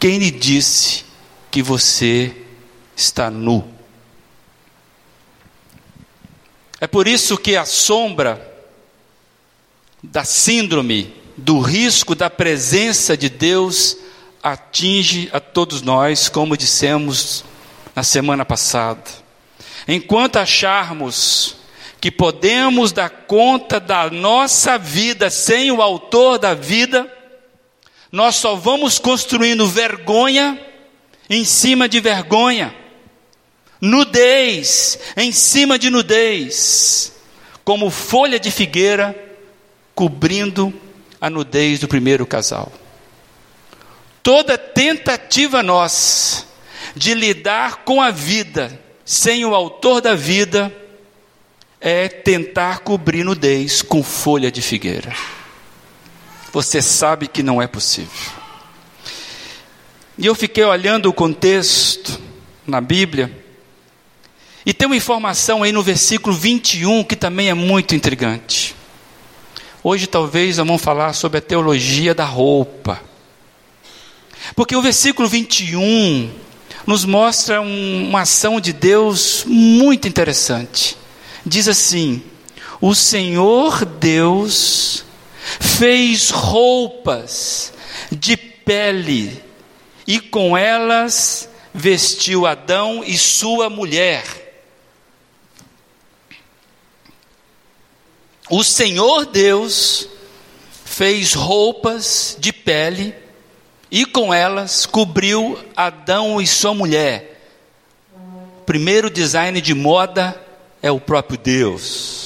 quem 0.05 0.19
lhe 0.19 0.29
disse 0.29 1.03
que 1.49 1.63
você 1.63 2.31
está 2.95 3.31
nu? 3.31 3.67
É 6.79 6.85
por 6.85 7.07
isso 7.07 7.35
que 7.39 7.55
a 7.55 7.65
sombra 7.65 8.39
da 10.03 10.23
síndrome 10.23 11.11
do 11.35 11.59
risco 11.59 12.13
da 12.13 12.29
presença 12.29 13.17
de 13.17 13.29
Deus 13.29 13.97
atinge 14.43 15.27
a 15.33 15.39
todos 15.39 15.81
nós, 15.81 16.29
como 16.29 16.55
dissemos 16.55 17.43
na 17.95 18.03
semana 18.03 18.45
passada. 18.45 19.01
Enquanto 19.87 20.35
acharmos 20.35 21.55
que 21.99 22.11
podemos 22.11 22.91
dar 22.91 23.09
conta 23.09 23.79
da 23.79 24.07
nossa 24.11 24.77
vida 24.77 25.31
sem 25.31 25.71
o 25.71 25.81
autor 25.81 26.37
da 26.37 26.53
vida, 26.53 27.11
nós 28.15 28.35
só 28.35 28.55
vamos 28.55 28.97
construindo 28.97 29.67
vergonha 29.67 30.57
em 31.29 31.43
cima 31.43 31.89
de 31.89 31.99
vergonha, 31.99 32.73
nudez 33.81 34.97
em 35.17 35.33
cima 35.33 35.77
de 35.77 35.89
nudez, 35.89 37.11
como 37.65 37.89
folha 37.89 38.39
de 38.39 38.49
figueira 38.51 39.13
cobrindo 39.93 40.73
a 41.19 41.29
nudez 41.29 41.81
do 41.81 41.89
primeiro 41.89 42.25
casal. 42.25 42.71
Toda 44.23 44.57
tentativa 44.57 45.61
nossa 45.61 46.45
de 46.95 47.13
lidar 47.13 47.83
com 47.83 48.01
a 48.01 48.11
vida 48.11 48.79
sem 49.03 49.43
o 49.43 49.53
autor 49.53 49.99
da 49.99 50.15
vida 50.15 50.73
é 51.81 52.07
tentar 52.07 52.79
cobrir 52.79 53.25
nudez 53.25 53.81
com 53.81 54.01
folha 54.01 54.49
de 54.49 54.61
figueira. 54.61 55.13
Você 56.55 56.81
sabe 56.81 57.27
que 57.27 57.43
não 57.43 57.61
é 57.61 57.67
possível. 57.67 58.31
E 60.17 60.25
eu 60.25 60.33
fiquei 60.33 60.63
olhando 60.63 61.09
o 61.09 61.13
contexto 61.13 62.17
na 62.65 62.79
Bíblia, 62.79 63.43
e 64.65 64.73
tem 64.73 64.85
uma 64.85 64.95
informação 64.95 65.63
aí 65.63 65.73
no 65.73 65.83
versículo 65.83 66.33
21 66.33 67.03
que 67.03 67.17
também 67.17 67.49
é 67.49 67.53
muito 67.53 67.93
intrigante. 67.93 68.73
Hoje 69.83 70.07
talvez 70.07 70.55
vamos 70.55 70.81
falar 70.81 71.11
sobre 71.11 71.39
a 71.39 71.41
teologia 71.41 72.15
da 72.15 72.23
roupa. 72.23 73.01
Porque 74.55 74.77
o 74.77 74.81
versículo 74.81 75.27
21 75.27 76.31
nos 76.87 77.03
mostra 77.03 77.59
um, 77.59 78.07
uma 78.07 78.21
ação 78.21 78.61
de 78.61 78.71
Deus 78.71 79.43
muito 79.45 80.07
interessante. 80.07 80.95
Diz 81.45 81.67
assim: 81.67 82.23
O 82.79 82.95
Senhor 82.95 83.83
Deus 83.83 85.04
fez 85.59 86.29
roupas 86.29 87.73
de 88.11 88.35
pele 88.37 89.43
e 90.07 90.19
com 90.19 90.57
elas 90.57 91.49
vestiu 91.73 92.45
Adão 92.45 93.03
e 93.05 93.17
sua 93.17 93.69
mulher. 93.69 94.45
o 98.49 98.63
Senhor 98.63 99.25
Deus 99.25 100.07
fez 100.83 101.33
roupas 101.33 102.37
de 102.39 102.53
pele 102.53 103.13
e 103.89 104.05
com 104.05 104.33
elas 104.33 104.85
cobriu 104.85 105.57
Adão 105.75 106.39
e 106.39 106.47
sua 106.47 106.73
mulher. 106.73 107.41
Primeiro 108.65 109.09
design 109.09 109.59
de 109.61 109.73
moda 109.73 110.39
é 110.81 110.91
o 110.91 110.99
próprio 110.99 111.37
Deus. 111.37 112.24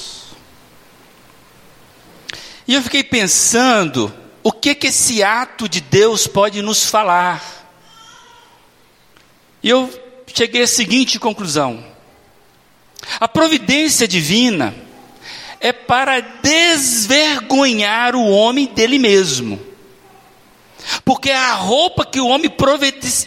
E 2.69 2.75
eu 2.75 2.83
fiquei 2.83 3.03
pensando, 3.03 4.13
o 4.43 4.51
que 4.51 4.75
que 4.75 4.85
esse 4.85 5.23
ato 5.23 5.67
de 5.67 5.81
Deus 5.81 6.27
pode 6.27 6.61
nos 6.61 6.85
falar? 6.85 7.43
E 9.63 9.69
eu 9.71 9.91
cheguei 10.31 10.61
à 10.61 10.67
seguinte 10.67 11.17
conclusão: 11.17 11.83
a 13.19 13.27
providência 13.27 14.07
divina 14.07 14.75
é 15.59 15.73
para 15.73 16.19
desvergonhar 16.19 18.15
o 18.15 18.29
homem 18.29 18.67
dele 18.67 18.99
mesmo. 18.99 19.59
Porque 21.03 21.31
a 21.31 21.53
roupa 21.53 22.05
que 22.05 22.21
o 22.21 22.27
homem 22.27 22.53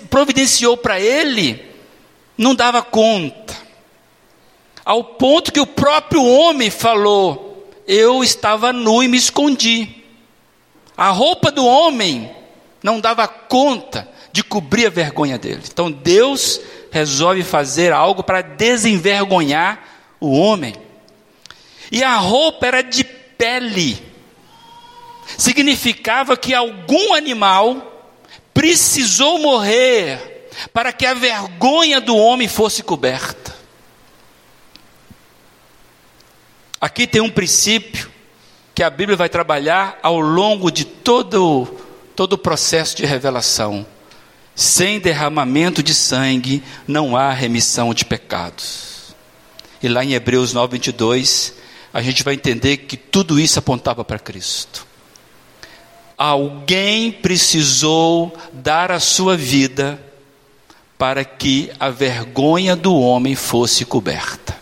providenciou 0.09 0.77
para 0.77 1.01
ele 1.01 1.69
não 2.39 2.55
dava 2.55 2.81
conta. 2.81 3.57
Ao 4.85 5.03
ponto 5.03 5.51
que 5.53 5.59
o 5.59 5.67
próprio 5.67 6.25
homem 6.25 6.71
falou: 6.71 7.52
Eu 7.95 8.25
estava 8.25 8.73
nu 8.73 9.03
e 9.03 9.09
me 9.09 9.19
escondi. 9.19 9.87
A 10.97 11.11
roupa 11.11 11.51
do 11.51 11.67
homem 11.67 12.35
não 12.83 12.99
dava 12.99 13.29
conta 13.29 14.09
de 14.33 14.43
cobrir 14.43 14.87
a 14.87 14.91
vergonha 14.91 15.37
dele. 15.37 15.61
Então 15.71 15.93
Deus 15.93 16.59
resolve 16.91 17.43
fazer 17.43 17.93
algo 17.93 18.23
para 18.23 18.41
desenvergonhar 18.41 19.79
o 20.19 20.33
homem. 20.33 20.75
E 21.91 22.03
a 22.03 22.17
roupa 22.17 22.67
era 22.67 22.81
de 22.81 23.05
pele. 23.05 24.03
Significava 25.37 26.35
que 26.35 26.55
algum 26.55 27.13
animal 27.13 28.09
precisou 28.55 29.39
morrer 29.39 30.49
para 30.73 30.95
que 30.95 31.05
a 31.05 31.13
vergonha 31.13 32.01
do 32.01 32.17
homem 32.17 32.49
fosse 32.49 32.83
coberta. 32.83 33.55
Aqui 36.83 37.07
tem 37.07 37.21
um 37.21 37.31
princípio 37.31 38.11
que 38.75 38.83
a 38.83 38.91
Bíblia 38.91 39.17
vai 39.17 39.29
trabalhar 39.29 40.01
ao 40.03 40.19
longo 40.19 40.69
de 40.69 40.85
todo, 40.85 41.79
todo 42.17 42.33
o 42.33 42.39
processo 42.39 42.97
de 42.97 43.07
revelação. 43.07 43.87
Sem 44.53 44.99
derramamento 44.99 45.81
de 45.81 45.95
sangue 45.95 46.61
não 46.85 47.17
há 47.17 47.33
remissão 47.33 47.95
de 47.95 48.05
pecados. 48.05 49.15
E 49.81 49.87
lá 49.87 50.05
em 50.05 50.15
Hebreus 50.15 50.53
9, 50.53 50.73
22, 50.73 51.55
a 51.95 52.03
gente 52.03 52.25
vai 52.25 52.35
entender 52.35 52.79
que 52.79 52.97
tudo 52.97 53.39
isso 53.39 53.61
apontava 53.61 54.05
para 54.05 54.19
Cristo. 54.19 54.85
Alguém 56.19 57.13
precisou 57.13 58.37
dar 58.53 58.91
a 58.91 58.99
sua 58.99 59.37
vida 59.37 60.03
para 60.99 61.25
que 61.25 61.71
a 61.79 61.91
vergonha 61.91 62.75
do 62.75 62.93
homem 62.97 63.37
fosse 63.37 63.85
coberta. 63.85 64.62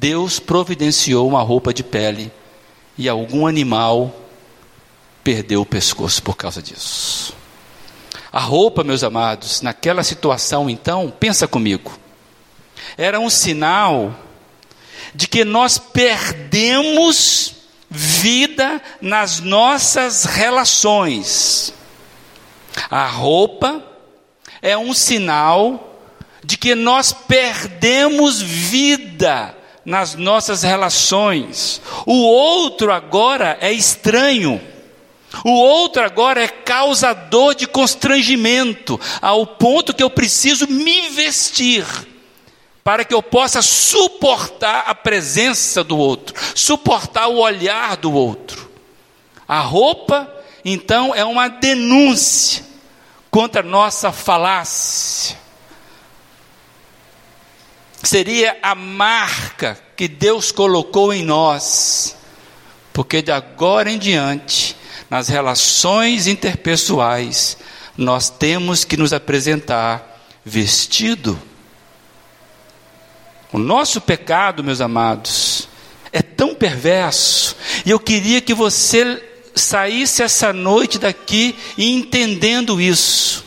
Deus 0.00 0.40
providenciou 0.40 1.28
uma 1.28 1.42
roupa 1.42 1.74
de 1.74 1.84
pele 1.84 2.32
e 2.96 3.06
algum 3.06 3.46
animal 3.46 4.10
perdeu 5.22 5.60
o 5.60 5.66
pescoço 5.66 6.22
por 6.22 6.38
causa 6.38 6.62
disso. 6.62 7.34
A 8.32 8.40
roupa, 8.40 8.82
meus 8.82 9.04
amados, 9.04 9.60
naquela 9.60 10.02
situação 10.02 10.70
então, 10.70 11.12
pensa 11.20 11.46
comigo, 11.46 11.98
era 12.96 13.20
um 13.20 13.28
sinal 13.28 14.18
de 15.14 15.28
que 15.28 15.44
nós 15.44 15.76
perdemos 15.76 17.56
vida 17.90 18.80
nas 19.02 19.38
nossas 19.40 20.24
relações. 20.24 21.74
A 22.90 23.06
roupa 23.06 23.84
é 24.62 24.78
um 24.78 24.94
sinal 24.94 25.98
de 26.42 26.56
que 26.56 26.74
nós 26.74 27.12
perdemos 27.12 28.40
vida 28.40 29.59
nas 29.84 30.14
nossas 30.14 30.62
relações. 30.62 31.80
O 32.06 32.14
outro 32.14 32.92
agora 32.92 33.58
é 33.60 33.72
estranho. 33.72 34.60
O 35.44 35.50
outro 35.50 36.02
agora 36.02 36.42
é 36.42 36.48
causador 36.48 37.54
de 37.54 37.66
constrangimento, 37.66 39.00
ao 39.22 39.46
ponto 39.46 39.94
que 39.94 40.02
eu 40.02 40.10
preciso 40.10 40.66
me 40.66 41.08
vestir 41.10 41.84
para 42.82 43.04
que 43.04 43.14
eu 43.14 43.22
possa 43.22 43.62
suportar 43.62 44.84
a 44.86 44.94
presença 44.94 45.84
do 45.84 45.96
outro, 45.96 46.34
suportar 46.54 47.28
o 47.28 47.38
olhar 47.38 47.96
do 47.96 48.12
outro. 48.12 48.68
A 49.46 49.60
roupa, 49.60 50.32
então, 50.64 51.14
é 51.14 51.24
uma 51.24 51.48
denúncia 51.48 52.64
contra 53.30 53.60
a 53.60 53.64
nossa 53.64 54.10
falácia. 54.10 55.36
Seria 58.02 58.56
a 58.62 58.74
marca 58.74 59.78
que 59.96 60.08
Deus 60.08 60.50
colocou 60.50 61.12
em 61.12 61.22
nós, 61.22 62.16
porque 62.92 63.20
de 63.20 63.30
agora 63.30 63.90
em 63.90 63.98
diante, 63.98 64.74
nas 65.10 65.28
relações 65.28 66.26
interpessoais, 66.26 67.58
nós 67.96 68.30
temos 68.30 68.84
que 68.84 68.96
nos 68.96 69.12
apresentar 69.12 70.24
vestido. 70.44 71.38
O 73.52 73.58
nosso 73.58 74.00
pecado, 74.00 74.64
meus 74.64 74.80
amados, 74.80 75.68
é 76.12 76.22
tão 76.22 76.54
perverso, 76.54 77.56
e 77.84 77.90
eu 77.90 78.00
queria 78.00 78.40
que 78.40 78.54
você 78.54 79.22
saísse 79.54 80.22
essa 80.22 80.52
noite 80.52 80.98
daqui 80.98 81.54
entendendo 81.76 82.80
isso. 82.80 83.44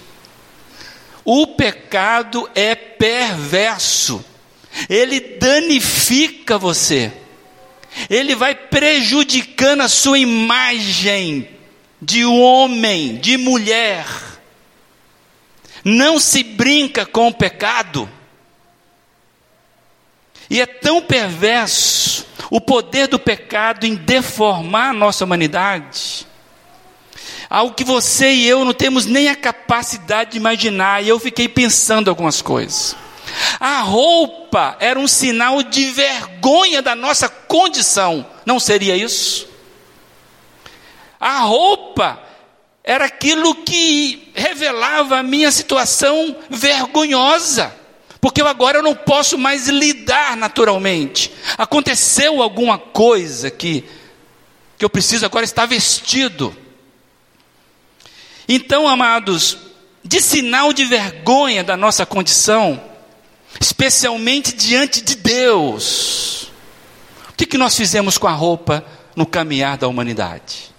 O 1.26 1.48
pecado 1.48 2.50
é 2.54 2.76
perverso, 2.76 4.24
ele 4.90 5.20
danifica 5.20 6.58
você, 6.58 7.12
ele 8.10 8.36
vai 8.36 8.56
prejudicando 8.56 9.82
a 9.82 9.88
sua 9.88 10.18
imagem 10.18 11.48
de 12.02 12.26
homem, 12.26 13.18
de 13.18 13.38
mulher. 13.38 14.06
Não 15.84 16.20
se 16.20 16.44
brinca 16.44 17.06
com 17.06 17.28
o 17.28 17.34
pecado. 17.34 18.10
E 20.50 20.62
é 20.62 20.66
tão 20.66 21.02
perverso 21.02 22.26
o 22.50 22.62
poder 22.62 23.08
do 23.08 23.18
pecado 23.18 23.86
em 23.86 23.96
deformar 23.96 24.90
a 24.90 24.94
nossa 24.94 25.24
humanidade. 25.24 26.28
Algo 27.50 27.76
que 27.76 27.84
você 27.84 28.32
e 28.32 28.48
eu 28.48 28.66
não 28.66 28.74
temos 28.74 29.06
nem 29.06 29.30
a 29.30 29.36
capacidade 29.36 30.32
de 30.32 30.38
imaginar, 30.38 31.04
e 31.04 31.10
eu 31.10 31.20
fiquei 31.20 31.48
pensando 31.48 32.10
algumas 32.10 32.42
coisas. 32.42 32.96
A 33.60 33.82
roupa 33.82 34.76
era 34.80 35.00
um 35.00 35.08
sinal 35.08 35.64
de 35.64 35.92
vergonha 35.92 36.82
da 36.82 36.96
nossa 36.96 37.28
condição, 37.28 38.26
não 38.46 38.60
seria 38.60 38.96
isso? 38.96 39.48
A 41.20 41.40
roupa 41.40 42.22
era 42.84 43.06
aquilo 43.06 43.56
que 43.56 44.32
revelava 44.36 45.20
a 45.20 45.24
minha 45.24 45.52
situação 45.52 46.36
vergonhosa 46.50 47.74
porque 48.24 48.42
eu 48.42 48.48
agora 48.48 48.78
eu 48.78 48.82
não 48.82 48.96
posso 48.96 49.38
mais 49.38 49.68
lidar 49.68 50.38
naturalmente. 50.38 51.30
Aconteceu 51.58 52.42
alguma 52.42 52.78
coisa 52.78 53.52
que, 53.52 53.84
que 54.78 54.86
eu 54.86 54.90
preciso 54.90 55.26
agora 55.26 55.44
estar 55.44 55.66
vestido. 55.66 56.56
Então, 58.48 58.88
amados, 58.88 59.58
de 60.06 60.22
sinal 60.22 60.72
de 60.72 60.86
vergonha 60.86 61.66
da 61.66 61.76
nossa 61.76 62.06
condição, 62.06 62.82
especialmente 63.60 64.54
diante 64.54 65.02
de 65.02 65.16
Deus, 65.16 66.52
o 67.30 67.34
que, 67.36 67.46
que 67.46 67.58
nós 67.58 67.76
fizemos 67.76 68.18
com 68.18 68.28
a 68.28 68.34
roupa 68.34 68.86
no 69.16 69.26
caminhar 69.26 69.78
da 69.78 69.88
humanidade? 69.88 70.74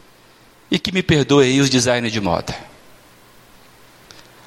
E 0.71 0.79
que 0.79 0.93
me 0.93 1.03
perdoe 1.03 1.47
aí 1.47 1.61
os 1.61 1.71
designers 1.71 2.13
de 2.13 2.21
moda. 2.21 2.55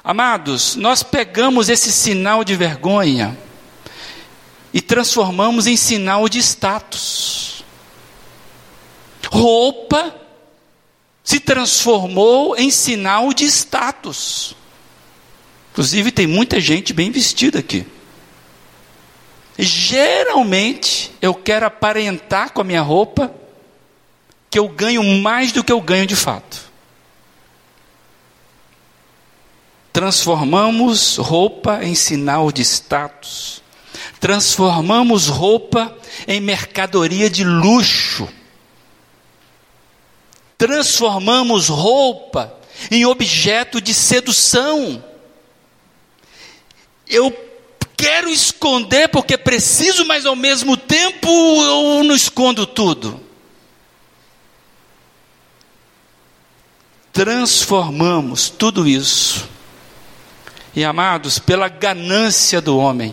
Amados, 0.02 0.74
nós 0.76 1.02
pegamos 1.02 1.68
esse 1.68 1.92
sinal 1.92 2.42
de 2.42 2.56
vergonha 2.56 3.36
e 4.72 4.80
transformamos 4.80 5.66
em 5.66 5.76
sinal 5.76 6.28
de 6.28 6.38
status. 6.38 7.64
Roupa 9.30 10.14
se 11.22 11.38
transformou 11.40 12.56
em 12.56 12.70
sinal 12.70 13.34
de 13.34 13.44
status. 13.44 14.54
Inclusive, 15.72 16.10
tem 16.10 16.26
muita 16.26 16.58
gente 16.58 16.94
bem 16.94 17.10
vestida 17.10 17.58
aqui. 17.58 17.86
Geralmente, 19.58 21.12
eu 21.20 21.34
quero 21.34 21.66
aparentar 21.66 22.52
com 22.52 22.60
a 22.60 22.64
minha 22.64 22.82
roupa 22.82 23.34
que 24.48 24.58
eu 24.58 24.68
ganho 24.68 25.02
mais 25.02 25.52
do 25.52 25.64
que 25.64 25.72
eu 25.72 25.80
ganho 25.80 26.06
de 26.06 26.16
fato. 26.16 26.68
transformamos 29.98 31.16
roupa 31.16 31.82
em 31.82 31.92
sinal 31.92 32.52
de 32.52 32.62
status, 32.62 33.60
transformamos 34.20 35.26
roupa 35.26 35.92
em 36.28 36.40
mercadoria 36.40 37.28
de 37.28 37.42
luxo, 37.42 38.28
transformamos 40.56 41.68
roupa 41.68 42.54
em 42.92 43.06
objeto 43.06 43.80
de 43.80 43.92
sedução. 43.92 45.02
Eu 47.08 47.32
quero 47.98 48.30
esconder 48.30 49.08
porque 49.08 49.36
preciso, 49.36 50.06
mas 50.06 50.24
ao 50.24 50.36
mesmo 50.36 50.76
tempo 50.76 51.28
eu 51.28 52.02
não 52.04 52.14
escondo 52.14 52.64
tudo. 52.64 53.20
Transformamos 57.12 58.48
tudo 58.48 58.88
isso 58.88 59.48
e 60.78 60.84
amados, 60.84 61.40
pela 61.40 61.68
ganância 61.68 62.60
do 62.60 62.78
homem, 62.78 63.12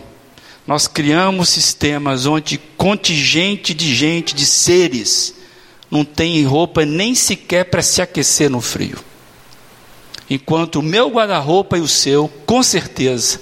nós 0.64 0.86
criamos 0.86 1.48
sistemas 1.48 2.24
onde 2.24 2.58
contingente 2.58 3.74
de 3.74 3.92
gente, 3.92 4.36
de 4.36 4.46
seres, 4.46 5.34
não 5.90 6.04
tem 6.04 6.44
roupa 6.44 6.84
nem 6.84 7.12
sequer 7.12 7.64
para 7.64 7.82
se 7.82 8.00
aquecer 8.00 8.48
no 8.48 8.60
frio. 8.60 8.98
Enquanto 10.30 10.76
o 10.76 10.82
meu 10.82 11.08
guarda-roupa 11.08 11.76
e 11.76 11.80
o 11.80 11.88
seu, 11.88 12.28
com 12.46 12.62
certeza, 12.62 13.40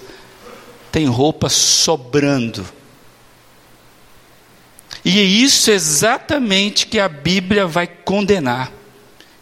tem 0.94 1.06
roupa 1.06 1.48
sobrando. 1.48 2.64
E 5.04 5.18
é 5.18 5.24
isso 5.24 5.72
exatamente 5.72 6.86
que 6.86 7.00
a 7.00 7.08
Bíblia 7.08 7.66
vai 7.66 7.88
condenar. 7.88 8.70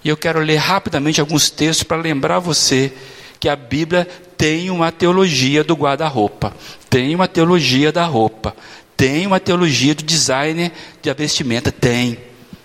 E 0.03 0.09
eu 0.09 0.17
quero 0.17 0.41
ler 0.41 0.57
rapidamente 0.57 1.21
alguns 1.21 1.51
textos 1.51 1.83
para 1.83 1.99
lembrar 1.99 2.39
você 2.39 2.91
que 3.39 3.51
a 3.51 3.55
Bíblia 3.55 4.09
tem 4.35 4.71
uma 4.71 4.91
teologia 4.91 5.63
do 5.63 5.75
guarda-roupa, 5.75 6.57
tem 6.89 7.15
uma 7.15 7.29
teologia 7.29 7.93
da 7.93 8.07
roupa, 8.07 8.57
tem 8.97 9.27
uma 9.27 9.39
teologia 9.39 9.95
do 9.95 10.03
designer 10.03 10.73
de 11.03 11.13
vestimenta, 11.13 11.71
tem. 11.71 12.17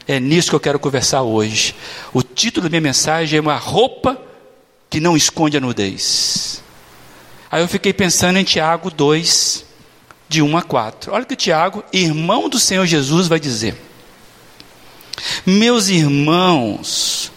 É 0.08 0.18
nisso 0.18 0.52
que 0.52 0.56
eu 0.56 0.62
quero 0.62 0.80
conversar 0.80 1.24
hoje. 1.24 1.76
O 2.14 2.24
título 2.24 2.64
da 2.64 2.70
minha 2.70 2.80
mensagem 2.80 3.38
é 3.38 3.42
uma 3.42 3.58
roupa 3.58 4.18
que 4.90 5.02
não 5.02 5.18
esconde 5.18 5.58
a 5.58 5.60
nudez. 5.60 6.66
Aí 7.50 7.62
eu 7.62 7.68
fiquei 7.68 7.94
pensando 7.94 8.38
em 8.38 8.44
Tiago 8.44 8.92
2, 8.92 9.66
de 10.28 10.42
1 10.42 10.58
a 10.58 10.62
4. 10.62 11.14
Olha 11.14 11.24
o 11.24 11.28
que 11.28 11.36
Tiago, 11.36 11.84
irmão 11.94 12.50
do 12.50 12.60
Senhor 12.60 12.86
Jesus, 12.86 13.28
vai 13.28 13.40
dizer. 13.40 13.76
Meus 15.46 15.88
irmãos, 15.88 17.32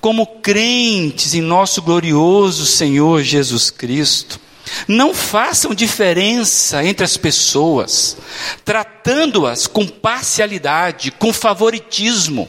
como 0.00 0.26
crentes 0.26 1.34
em 1.34 1.42
nosso 1.42 1.82
glorioso 1.82 2.64
Senhor 2.64 3.22
Jesus 3.22 3.70
Cristo, 3.70 4.40
não 4.88 5.12
façam 5.12 5.74
diferença 5.74 6.84
entre 6.84 7.04
as 7.04 7.16
pessoas, 7.16 8.16
tratando-as 8.64 9.66
com 9.66 9.86
parcialidade, 9.86 11.10
com 11.10 11.32
favoritismo. 11.32 12.48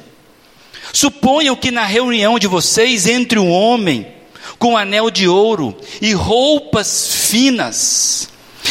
Suponham 0.94 1.56
que 1.56 1.72
na 1.72 1.86
reunião 1.86 2.38
de 2.38 2.48
vocês 2.48 3.08
entre 3.08 3.40
um 3.40 3.50
homem 3.50 4.21
com 4.58 4.78
anel 4.78 5.10
de 5.10 5.28
ouro 5.28 5.76
e 6.02 6.14
roupas 6.14 7.14
finas, 7.30 8.30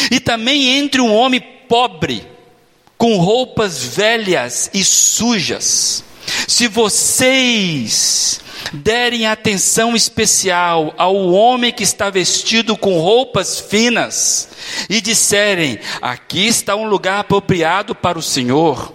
e 0.09 0.19
também 0.19 0.77
entre 0.77 1.01
um 1.01 1.13
homem 1.13 1.41
pobre 1.67 2.25
com 2.97 3.17
roupas 3.17 3.83
velhas 3.83 4.69
e 4.73 4.83
sujas. 4.83 6.03
Se 6.47 6.67
vocês 6.67 8.39
derem 8.71 9.25
atenção 9.25 9.95
especial 9.95 10.93
ao 10.97 11.15
homem 11.31 11.71
que 11.71 11.83
está 11.83 12.09
vestido 12.09 12.77
com 12.77 12.99
roupas 12.99 13.59
finas 13.59 14.49
e 14.89 15.01
disserem: 15.01 15.79
Aqui 16.01 16.47
está 16.47 16.75
um 16.75 16.87
lugar 16.87 17.19
apropriado 17.19 17.95
para 17.95 18.19
o 18.19 18.23
Senhor, 18.23 18.93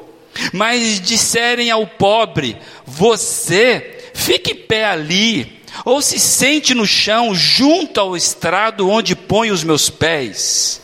mas 0.53 1.01
disserem 1.01 1.71
ao 1.71 1.87
pobre: 1.87 2.57
Você 2.87 4.11
fique 4.15 4.55
pé 4.55 4.87
ali, 4.87 5.56
ou 5.85 6.01
se 6.01 6.19
sente 6.19 6.75
no 6.75 6.87
chão 6.87 7.35
junto 7.35 8.01
ao 8.01 8.17
estrado 8.17 8.89
onde 8.89 9.15
ponho 9.15 9.53
os 9.53 9.65
meus 9.65 9.91
pés. 9.91 10.81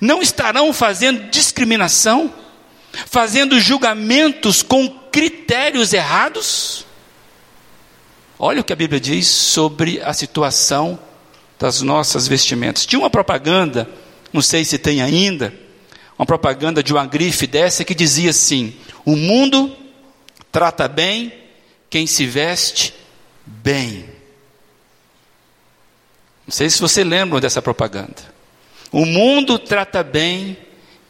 Não 0.00 0.20
estarão 0.20 0.72
fazendo 0.72 1.30
discriminação, 1.30 2.32
fazendo 3.06 3.58
julgamentos 3.60 4.62
com 4.62 4.88
critérios 5.10 5.92
errados? 5.92 6.84
Olha 8.38 8.60
o 8.60 8.64
que 8.64 8.72
a 8.72 8.76
Bíblia 8.76 9.00
diz 9.00 9.26
sobre 9.26 10.00
a 10.02 10.12
situação 10.12 10.98
das 11.58 11.80
nossas 11.80 12.28
vestimentas. 12.28 12.84
Tinha 12.84 13.00
uma 13.00 13.08
propaganda, 13.08 13.88
não 14.32 14.42
sei 14.42 14.64
se 14.64 14.76
tem 14.76 15.00
ainda, 15.00 15.54
uma 16.18 16.26
propaganda 16.26 16.82
de 16.82 16.92
uma 16.92 17.06
grife 17.06 17.46
dessa 17.46 17.84
que 17.84 17.94
dizia 17.94 18.30
assim: 18.30 18.74
O 19.04 19.16
mundo 19.16 19.74
trata 20.52 20.86
bem 20.88 21.32
quem 21.88 22.06
se 22.06 22.26
veste 22.26 22.92
bem. 23.46 24.08
Não 26.46 26.52
sei 26.52 26.68
se 26.68 26.80
você 26.80 27.02
lembra 27.02 27.40
dessa 27.40 27.62
propaganda. 27.62 28.34
O 28.92 29.04
mundo 29.04 29.58
trata 29.58 30.02
bem 30.02 30.56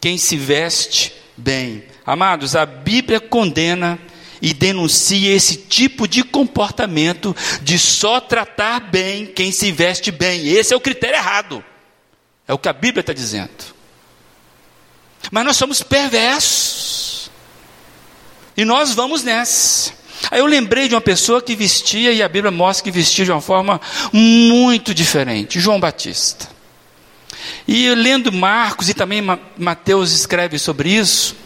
quem 0.00 0.18
se 0.18 0.36
veste 0.36 1.12
bem. 1.36 1.84
Amados, 2.04 2.54
a 2.54 2.64
Bíblia 2.64 3.20
condena 3.20 3.98
e 4.40 4.52
denuncia 4.52 5.34
esse 5.34 5.56
tipo 5.56 6.06
de 6.06 6.22
comportamento 6.22 7.34
de 7.62 7.78
só 7.78 8.20
tratar 8.20 8.80
bem 8.80 9.26
quem 9.26 9.50
se 9.50 9.72
veste 9.72 10.10
bem. 10.10 10.46
Esse 10.48 10.72
é 10.72 10.76
o 10.76 10.80
critério 10.80 11.16
errado. 11.16 11.64
É 12.46 12.54
o 12.54 12.58
que 12.58 12.68
a 12.68 12.72
Bíblia 12.72 13.00
está 13.00 13.12
dizendo. 13.12 13.74
Mas 15.30 15.44
nós 15.44 15.56
somos 15.56 15.82
perversos. 15.82 17.30
E 18.56 18.64
nós 18.64 18.94
vamos 18.94 19.22
nessa. 19.22 19.92
Aí 20.30 20.40
eu 20.40 20.46
lembrei 20.46 20.88
de 20.88 20.94
uma 20.94 21.00
pessoa 21.00 21.42
que 21.42 21.54
vestia, 21.54 22.12
e 22.12 22.22
a 22.22 22.28
Bíblia 22.28 22.50
mostra 22.50 22.84
que 22.84 22.90
vestia 22.90 23.24
de 23.24 23.32
uma 23.32 23.40
forma 23.40 23.80
muito 24.12 24.94
diferente: 24.94 25.60
João 25.60 25.80
Batista. 25.80 26.48
E 27.66 27.88
lendo 27.94 28.32
Marcos, 28.32 28.88
e 28.88 28.94
também 28.94 29.22
Mateus 29.56 30.12
escreve 30.12 30.58
sobre 30.58 30.90
isso, 30.90 31.36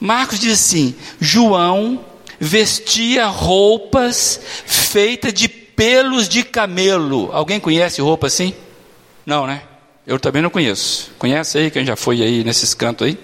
Marcos 0.00 0.38
diz 0.38 0.52
assim: 0.54 0.94
João 1.20 2.04
vestia 2.38 3.26
roupas 3.26 4.40
feitas 4.66 5.32
de 5.32 5.48
pelos 5.48 6.28
de 6.28 6.42
camelo. 6.42 7.30
Alguém 7.32 7.60
conhece 7.60 8.00
roupa 8.00 8.26
assim? 8.26 8.54
Não, 9.24 9.46
né? 9.46 9.62
Eu 10.06 10.20
também 10.20 10.42
não 10.42 10.50
conheço. 10.50 11.10
Conhece 11.18 11.58
aí, 11.58 11.70
quem 11.70 11.84
já 11.84 11.96
foi 11.96 12.22
aí 12.22 12.44
nesses 12.44 12.74
cantos 12.74 13.06
aí? 13.06 13.18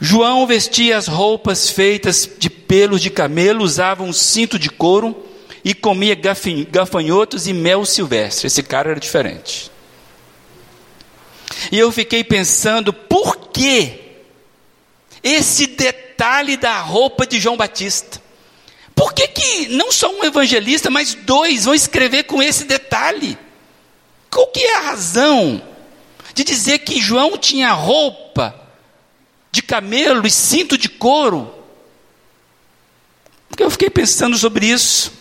João 0.00 0.46
vestia 0.46 0.96
as 0.96 1.06
roupas 1.06 1.70
feitas 1.70 2.28
de 2.38 2.48
pelos 2.48 3.00
de 3.00 3.10
camelo, 3.10 3.64
usava 3.64 4.02
um 4.02 4.12
cinto 4.12 4.58
de 4.58 4.70
couro 4.70 5.16
e 5.64 5.74
comia 5.74 6.16
gafanhotos 6.70 7.46
e 7.46 7.52
mel 7.52 7.84
silvestre. 7.84 8.46
Esse 8.46 8.62
cara 8.62 8.90
era 8.90 9.00
diferente. 9.00 9.70
E 11.72 11.78
eu 11.78 11.90
fiquei 11.90 12.22
pensando, 12.22 12.92
por 12.92 13.36
que 13.48 14.00
esse 15.22 15.66
detalhe 15.66 16.56
da 16.56 16.80
roupa 16.80 17.26
de 17.26 17.40
João 17.40 17.56
Batista? 17.56 18.20
Por 18.94 19.12
que, 19.12 19.28
que 19.28 19.68
não 19.68 19.92
só 19.92 20.10
um 20.10 20.24
evangelista, 20.24 20.90
mas 20.90 21.14
dois 21.14 21.64
vão 21.64 21.74
escrever 21.74 22.24
com 22.24 22.42
esse 22.42 22.64
detalhe? 22.64 23.38
Qual 24.30 24.46
que 24.48 24.60
é 24.60 24.76
a 24.76 24.80
razão 24.80 25.62
de 26.34 26.44
dizer 26.44 26.80
que 26.80 27.00
João 27.00 27.36
tinha 27.36 27.72
roupa 27.72 28.57
de 29.50 29.62
camelo 29.62 30.26
e 30.26 30.30
cinto 30.30 30.76
de 30.76 30.88
couro? 30.88 31.52
Porque 33.48 33.62
eu 33.62 33.70
fiquei 33.70 33.90
pensando 33.90 34.36
sobre 34.36 34.66
isso. 34.66 35.12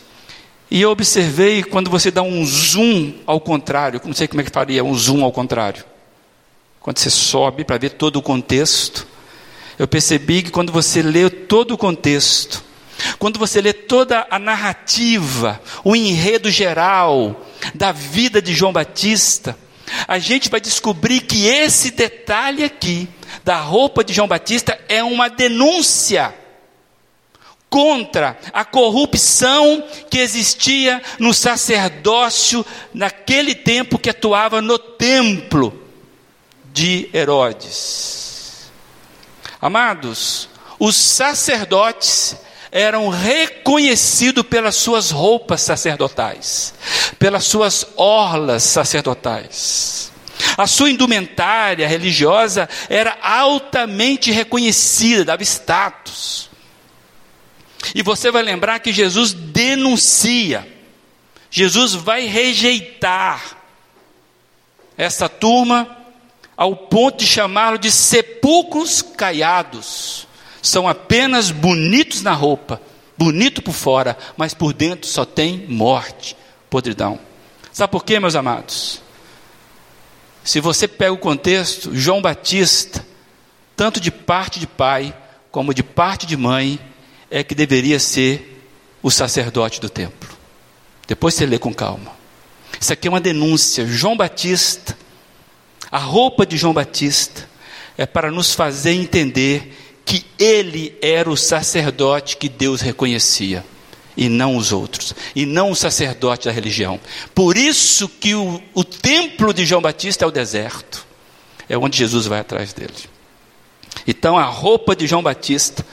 E 0.69 0.81
eu 0.81 0.91
observei 0.91 1.63
quando 1.63 1.89
você 1.89 2.11
dá 2.11 2.21
um 2.21 2.45
zoom 2.45 3.13
ao 3.25 3.39
contrário, 3.39 4.01
não 4.03 4.13
sei 4.13 4.27
como 4.27 4.41
é 4.41 4.43
que 4.43 4.51
faria 4.51 4.83
um 4.83 4.93
zoom 4.93 5.23
ao 5.23 5.31
contrário. 5.31 5.83
Quando 6.81 6.99
você 6.99 7.09
sobe 7.09 7.63
para 7.63 7.77
ver 7.77 7.91
todo 7.91 8.17
o 8.17 8.21
contexto, 8.21 9.07
eu 9.79 9.87
percebi 9.87 10.43
que 10.43 10.51
quando 10.51 10.71
você 10.71 11.01
lê 11.01 11.29
todo 11.29 11.71
o 11.73 11.77
contexto, 11.77 12.63
quando 13.19 13.39
você 13.39 13.61
lê 13.61 13.73
toda 13.73 14.27
a 14.29 14.39
narrativa, 14.39 15.61
o 15.83 15.95
enredo 15.95 16.49
geral 16.49 17.45
da 17.73 17.91
vida 17.91 18.41
de 18.41 18.53
João 18.53 18.73
Batista, 18.73 19.57
a 20.07 20.19
gente 20.19 20.49
vai 20.49 20.59
descobrir 20.59 21.21
que 21.21 21.47
esse 21.47 21.91
detalhe 21.91 22.63
aqui, 22.63 23.07
da 23.43 23.59
roupa 23.59 24.03
de 24.03 24.13
João 24.13 24.27
Batista, 24.27 24.79
é 24.89 25.03
uma 25.03 25.29
denúncia 25.29 26.33
contra 27.69 28.37
a 28.53 28.63
corrupção 28.63 29.83
que 30.09 30.19
existia 30.19 31.01
no 31.19 31.33
sacerdócio 31.33 32.65
naquele 32.93 33.53
tempo 33.53 33.99
que 33.99 34.09
atuava 34.09 34.61
no 34.61 34.79
templo 34.79 35.83
de 36.73 37.09
Herodes. 37.13 38.71
Amados, 39.61 40.49
os 40.79 40.95
sacerdotes 40.95 42.37
eram 42.71 43.09
reconhecidos 43.09 44.45
pelas 44.45 44.75
suas 44.75 45.11
roupas 45.11 45.61
sacerdotais, 45.61 46.73
pelas 47.17 47.45
suas 47.45 47.87
orlas 47.95 48.63
sacerdotais. 48.63 50.11
A 50.57 50.67
sua 50.67 50.89
indumentária 50.89 51.87
religiosa 51.87 52.69
era 52.89 53.17
altamente 53.21 54.31
reconhecida, 54.31 55.25
dava 55.25 55.43
status. 55.43 56.49
E 57.95 58.01
você 58.01 58.31
vai 58.31 58.43
lembrar 58.43 58.79
que 58.79 58.91
Jesus 58.91 59.33
denuncia, 59.33 60.67
Jesus 61.49 61.93
vai 61.93 62.25
rejeitar 62.25 63.57
essa 64.97 65.29
turma 65.29 65.95
ao 66.55 66.75
ponto 66.75 67.19
de 67.19 67.27
chamá-lo 67.27 67.77
de 67.77 67.91
sepulcros 67.91 69.01
caiados. 69.01 70.26
São 70.67 70.87
apenas 70.87 71.49
bonitos 71.49 72.21
na 72.21 72.33
roupa, 72.33 72.81
bonito 73.17 73.61
por 73.61 73.73
fora, 73.73 74.17
mas 74.35 74.53
por 74.53 74.73
dentro 74.73 75.07
só 75.09 75.23
tem 75.23 75.65
morte, 75.67 76.35
podridão. 76.69 77.19
Sabe 77.71 77.91
por 77.91 78.03
quê, 78.03 78.19
meus 78.19 78.35
amados? 78.35 79.01
Se 80.43 80.59
você 80.59 80.87
pega 80.87 81.13
o 81.13 81.17
contexto, 81.17 81.95
João 81.95 82.21
Batista, 82.21 83.05
tanto 83.75 83.99
de 83.99 84.11
parte 84.11 84.59
de 84.59 84.67
pai 84.67 85.15
como 85.51 85.73
de 85.73 85.83
parte 85.83 86.25
de 86.25 86.35
mãe, 86.35 86.79
é 87.31 87.43
que 87.43 87.55
deveria 87.55 87.99
ser 87.99 88.61
o 89.01 89.09
sacerdote 89.09 89.79
do 89.79 89.89
templo. 89.89 90.29
Depois 91.07 91.33
você 91.33 91.45
lê 91.45 91.57
com 91.57 91.73
calma. 91.73 92.11
Isso 92.79 92.91
aqui 92.91 93.07
é 93.07 93.11
uma 93.11 93.21
denúncia. 93.21 93.87
João 93.87 94.17
Batista 94.17 94.97
a 95.91 95.99
roupa 95.99 96.45
de 96.45 96.57
João 96.57 96.73
Batista 96.73 97.47
é 97.97 98.05
para 98.05 98.29
nos 98.29 98.53
fazer 98.53 98.91
entender 98.91 99.86
que 100.07 100.25
ele 100.39 100.97
era 101.01 101.29
o 101.29 101.35
sacerdote 101.35 102.37
que 102.37 102.47
Deus 102.47 102.79
reconhecia. 102.79 103.63
e 104.19 104.29
não 104.29 104.57
os 104.57 104.71
outros, 104.71 105.13
e 105.35 105.45
não 105.45 105.69
o 105.69 105.75
sacerdote 105.75 106.47
da 106.47 106.51
religião. 106.51 106.99
Por 107.35 107.55
isso 107.55 108.09
que 108.09 108.33
o, 108.33 108.59
o 108.73 108.83
templo 108.83 109.53
de 109.53 109.63
João 109.63 109.79
Batista 109.79 110.25
é 110.25 110.27
o 110.27 110.31
deserto, 110.31 111.05
é 111.69 111.77
onde 111.77 111.99
Jesus 111.99 112.25
vai 112.25 112.39
atrás 112.39 112.73
dele. 112.73 112.95
Então 114.07 114.35
a 114.35 114.45
roupa 114.45 114.95
de 114.95 115.05
João 115.05 115.21
Batista 115.21 115.85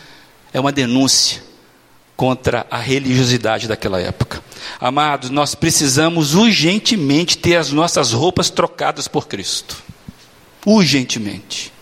é 0.55 0.59
uma 0.59 0.73
denúncia 0.73 1.43
contra 2.17 2.67
a 2.71 2.79
religiosidade 2.79 3.69
daquela 3.69 4.01
época. 4.01 4.43
Amados, 4.81 5.29
nós 5.29 5.55
precisamos 5.55 6.35
urgentemente 6.35 7.37
ter 7.37 7.57
as 7.57 7.71
nossas 7.73 8.13
roupas 8.13 8.49
trocadas 8.49 9.07
por 9.07 9.29
Cristo. 9.29 9.77
Urgentemente. 10.65 11.74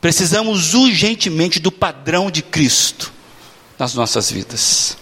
Precisamos 0.00 0.74
urgentemente 0.74 1.60
do 1.60 1.70
padrão 1.70 2.30
de 2.30 2.42
Cristo 2.42 3.12
nas 3.78 3.94
nossas 3.94 4.30
vidas. 4.30 4.96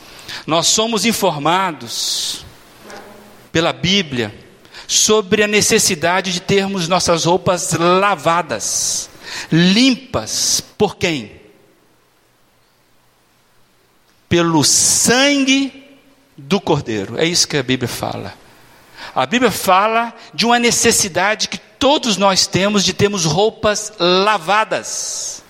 Nós 0.47 0.67
somos 0.67 1.05
informados 1.05 2.45
pela 3.53 3.73
Bíblia 3.73 4.35
sobre 4.87 5.43
a 5.43 5.47
necessidade 5.47 6.33
de 6.33 6.41
termos 6.41 6.89
nossas 6.89 7.25
roupas 7.25 7.73
lavadas, 7.75 9.09
limpas, 9.53 10.61
por 10.77 10.97
quem? 10.97 11.39
Pelo 14.29 14.65
sangue 14.65 15.85
do 16.37 16.61
Cordeiro. 16.61 17.19
É 17.19 17.25
isso 17.25 17.47
que 17.47 17.57
a 17.57 17.63
Bíblia 17.63 17.89
fala. 17.89 18.35
A 19.15 19.27
Bíblia 19.27 19.51
fala 19.51 20.15
de 20.35 20.47
uma 20.47 20.59
necessidade 20.59 21.49
que 21.49 21.59
todos 21.79 22.17
nós 22.17 22.47
temos 22.47 22.85
de 22.85 22.93
termos 22.93 23.25
roupas 23.25 23.93
lavadas 23.99 25.43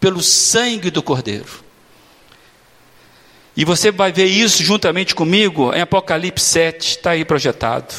pelo 0.00 0.22
sangue 0.22 0.90
do 0.90 1.02
Cordeiro. 1.02 1.62
E 3.56 3.64
você 3.64 3.90
vai 3.90 4.10
ver 4.10 4.26
isso 4.26 4.62
juntamente 4.62 5.14
comigo 5.14 5.72
em 5.74 5.80
Apocalipse 5.80 6.44
7, 6.44 6.88
está 6.88 7.10
aí 7.10 7.24
projetado. 7.24 7.94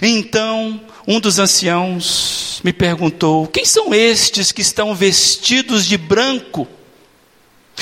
Então, 0.00 0.80
um 1.06 1.18
dos 1.18 1.38
anciãos 1.38 2.60
me 2.62 2.72
perguntou: 2.72 3.48
Quem 3.48 3.64
são 3.64 3.92
estes 3.92 4.52
que 4.52 4.62
estão 4.62 4.94
vestidos 4.94 5.86
de 5.86 5.96
branco? 5.96 6.68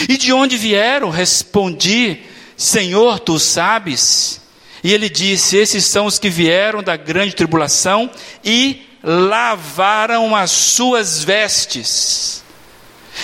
E 0.09 0.16
de 0.16 0.33
onde 0.33 0.56
vieram? 0.56 1.11
Respondi: 1.11 2.22
Senhor, 2.56 3.18
tu 3.20 3.38
sabes. 3.38 4.40
E 4.83 4.93
ele 4.93 5.09
disse: 5.09 5.57
Esses 5.57 5.85
são 5.85 6.07
os 6.07 6.19
que 6.19 6.31
vieram 6.31 6.83
da 6.83 6.97
grande 6.97 7.35
tribulação 7.35 8.11
e 8.45 8.83
lavaram 9.03 10.35
as 10.37 10.51
suas 10.51 11.25
vestes 11.25 12.43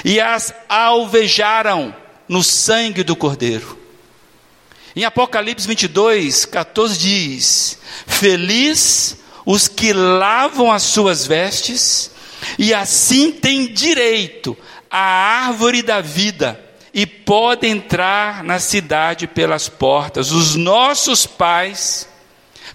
e 0.05 0.21
as 0.21 0.53
alvejaram 0.69 1.95
no 2.29 2.43
sangue 2.43 3.03
do 3.03 3.17
Cordeiro. 3.17 3.79
Em 4.95 5.05
Apocalipse 5.05 5.67
22, 5.67 6.45
14 6.45 6.99
diz: 6.99 7.79
Feliz 8.07 9.17
os 9.45 9.69
que 9.69 9.93
lavam 9.93 10.73
as 10.73 10.83
suas 10.83 11.27
vestes, 11.27 12.11
e 12.59 12.75
assim 12.75 13.31
têm 13.31 13.73
direito 13.73 14.57
à 14.91 15.47
árvore 15.47 15.83
da 15.83 16.01
vida, 16.01 16.61
e 16.97 17.05
podem 17.05 17.73
entrar 17.73 18.43
na 18.43 18.59
cidade 18.59 19.27
pelas 19.27 19.69
portas. 19.69 20.33
Os 20.33 20.57
nossos 20.57 21.27
pais 21.27 22.09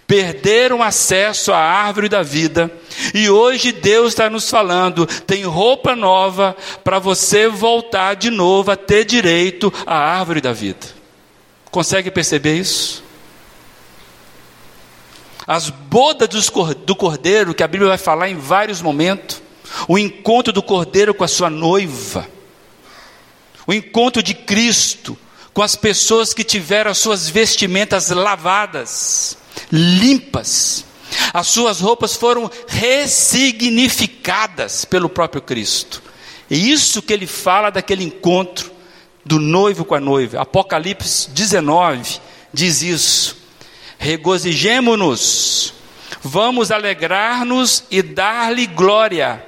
perderam 0.06 0.84
acesso 0.84 1.52
à 1.52 1.58
árvore 1.58 2.08
da 2.08 2.22
vida. 2.22 2.72
E 3.16 3.32
hoje 3.32 3.72
Deus 3.72 4.10
está 4.10 4.30
nos 4.30 4.48
falando: 4.48 5.08
tem 5.08 5.44
roupa 5.44 5.96
nova 5.96 6.56
para 6.84 7.00
você 7.00 7.48
voltar 7.48 8.14
de 8.14 8.30
novo 8.30 8.70
a 8.70 8.76
ter 8.76 9.06
direito 9.06 9.74
à 9.88 9.98
árvore 9.98 10.40
da 10.40 10.54
vida. 10.54 10.86
Consegue 11.72 12.12
perceber 12.12 12.58
isso? 12.58 13.04
As 15.48 15.72
bodas 15.72 16.30
do 16.86 16.96
cordeiro, 16.96 17.56
que 17.56 17.64
a 17.64 17.68
Bíblia 17.68 17.90
vai 17.90 17.98
falar 17.98 18.30
em 18.30 18.36
vários 18.36 18.84
momentos, 18.84 19.42
o 19.88 19.98
encontro 19.98 20.54
do 20.54 20.62
cordeiro 20.62 21.12
com 21.12 21.24
a 21.24 21.28
sua 21.28 21.50
noiva, 21.50 22.28
o 23.68 23.74
encontro 23.74 24.24
de 24.24 24.34
Cristo 24.34 25.18
com 25.54 25.62
as 25.62 25.76
pessoas 25.76 26.34
que 26.34 26.44
tiveram 26.44 26.90
as 26.92 26.98
suas 26.98 27.30
vestimentas 27.30 28.10
lavadas, 28.10 29.38
limpas. 29.72 30.84
As 31.34 31.48
suas 31.48 31.82
roupas 31.82 32.16
foram 32.16 32.50
ressignificadas 32.68 34.86
pelo 34.86 35.10
próprio 35.10 35.42
Cristo. 35.42 36.02
É 36.50 36.56
isso 36.56 37.02
que 37.02 37.12
ele 37.12 37.28
fala 37.28 37.70
daquele 37.70 38.02
encontro 38.04 38.72
do 39.26 39.40
noivo 39.40 39.84
com 39.84 39.96
a 39.96 40.00
noiva. 40.00 40.42
Apocalipse 40.42 41.30
19 41.32 42.20
diz 42.54 42.82
isso. 42.82 43.42
Regozijemo-nos, 43.98 45.74
vamos 46.24 46.72
alegrar-nos 46.72 47.84
e 47.92 48.02
dar-lhe 48.02 48.66
glória, 48.66 49.46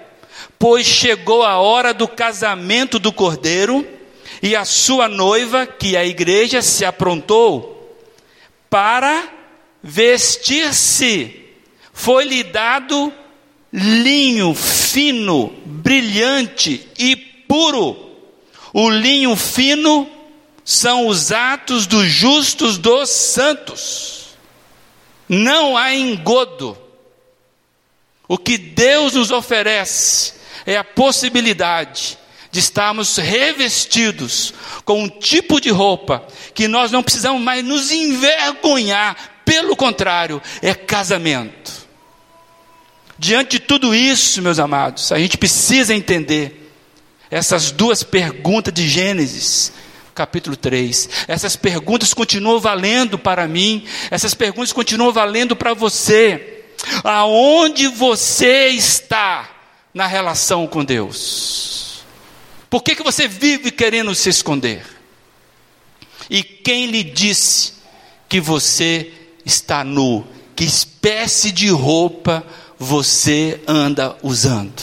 pois 0.59 0.85
chegou 0.85 1.43
a 1.43 1.57
hora 1.57 1.93
do 1.93 2.07
casamento 2.07 2.99
do 2.99 3.11
cordeiro 3.11 3.87
e 4.43 4.57
a 4.57 4.65
sua 4.65 5.07
noiva, 5.07 5.65
que 5.65 5.95
a 5.95 6.03
igreja, 6.03 6.61
se 6.61 6.83
aprontou 6.83 7.97
para 8.69 9.31
vestir-se. 9.81 11.45
Foi-lhe 11.93 12.43
dado 12.43 13.13
linho 13.71 14.53
fino, 14.53 15.47
brilhante 15.65 16.85
e 16.99 17.15
puro. 17.15 17.95
O 18.73 18.89
linho 18.89 19.33
fino 19.37 20.09
são 20.65 21.07
os 21.07 21.31
atos 21.31 21.87
dos 21.87 22.05
justos 22.07 22.77
dos 22.77 23.09
santos. 23.09 24.35
Não 25.29 25.77
há 25.77 25.95
engodo. 25.95 26.77
O 28.27 28.37
que 28.37 28.57
Deus 28.57 29.13
nos 29.13 29.31
oferece 29.31 30.33
é 30.65 30.75
a 30.75 30.83
possibilidade 30.83 32.17
de 32.53 32.59
estarmos 32.59 33.17
revestidos 33.17 34.53
com 34.85 35.01
um 35.01 35.09
tipo 35.09 35.59
de 35.59 35.71
roupa 35.71 36.23
que 36.53 36.67
nós 36.67 36.91
não 36.91 37.01
precisamos 37.01 37.41
mais 37.41 37.65
nos 37.65 37.91
envergonhar, 37.91 39.41
pelo 39.43 39.75
contrário, 39.75 40.39
é 40.61 40.75
casamento. 40.75 41.71
Diante 43.17 43.57
de 43.57 43.59
tudo 43.59 43.95
isso, 43.95 44.39
meus 44.39 44.59
amados, 44.59 45.11
a 45.11 45.17
gente 45.17 45.35
precisa 45.35 45.95
entender 45.95 46.71
essas 47.31 47.71
duas 47.71 48.03
perguntas 48.03 48.71
de 48.71 48.87
Gênesis, 48.87 49.73
capítulo 50.13 50.55
3. 50.55 51.09
Essas 51.27 51.55
perguntas 51.55 52.13
continuam 52.13 52.59
valendo 52.59 53.17
para 53.17 53.47
mim, 53.47 53.83
essas 54.11 54.35
perguntas 54.35 54.71
continuam 54.71 55.11
valendo 55.11 55.55
para 55.55 55.73
você. 55.73 56.65
Aonde 57.03 57.87
você 57.87 58.67
está 58.67 59.49
na 59.91 60.05
relação 60.05 60.67
com 60.67 60.85
Deus? 60.85 61.82
Por 62.73 62.81
que, 62.81 62.95
que 62.95 63.03
você 63.03 63.27
vive 63.27 63.69
querendo 63.69 64.15
se 64.15 64.29
esconder? 64.29 64.83
E 66.27 66.41
quem 66.41 66.87
lhe 66.87 67.03
disse 67.03 67.73
que 68.27 68.41
você 68.41 69.13
está 69.45 69.83
nu? 69.83 70.25
Que 70.55 70.63
espécie 70.63 71.51
de 71.51 71.69
roupa 71.69 72.43
você 72.79 73.61
anda 73.67 74.17
usando? 74.23 74.81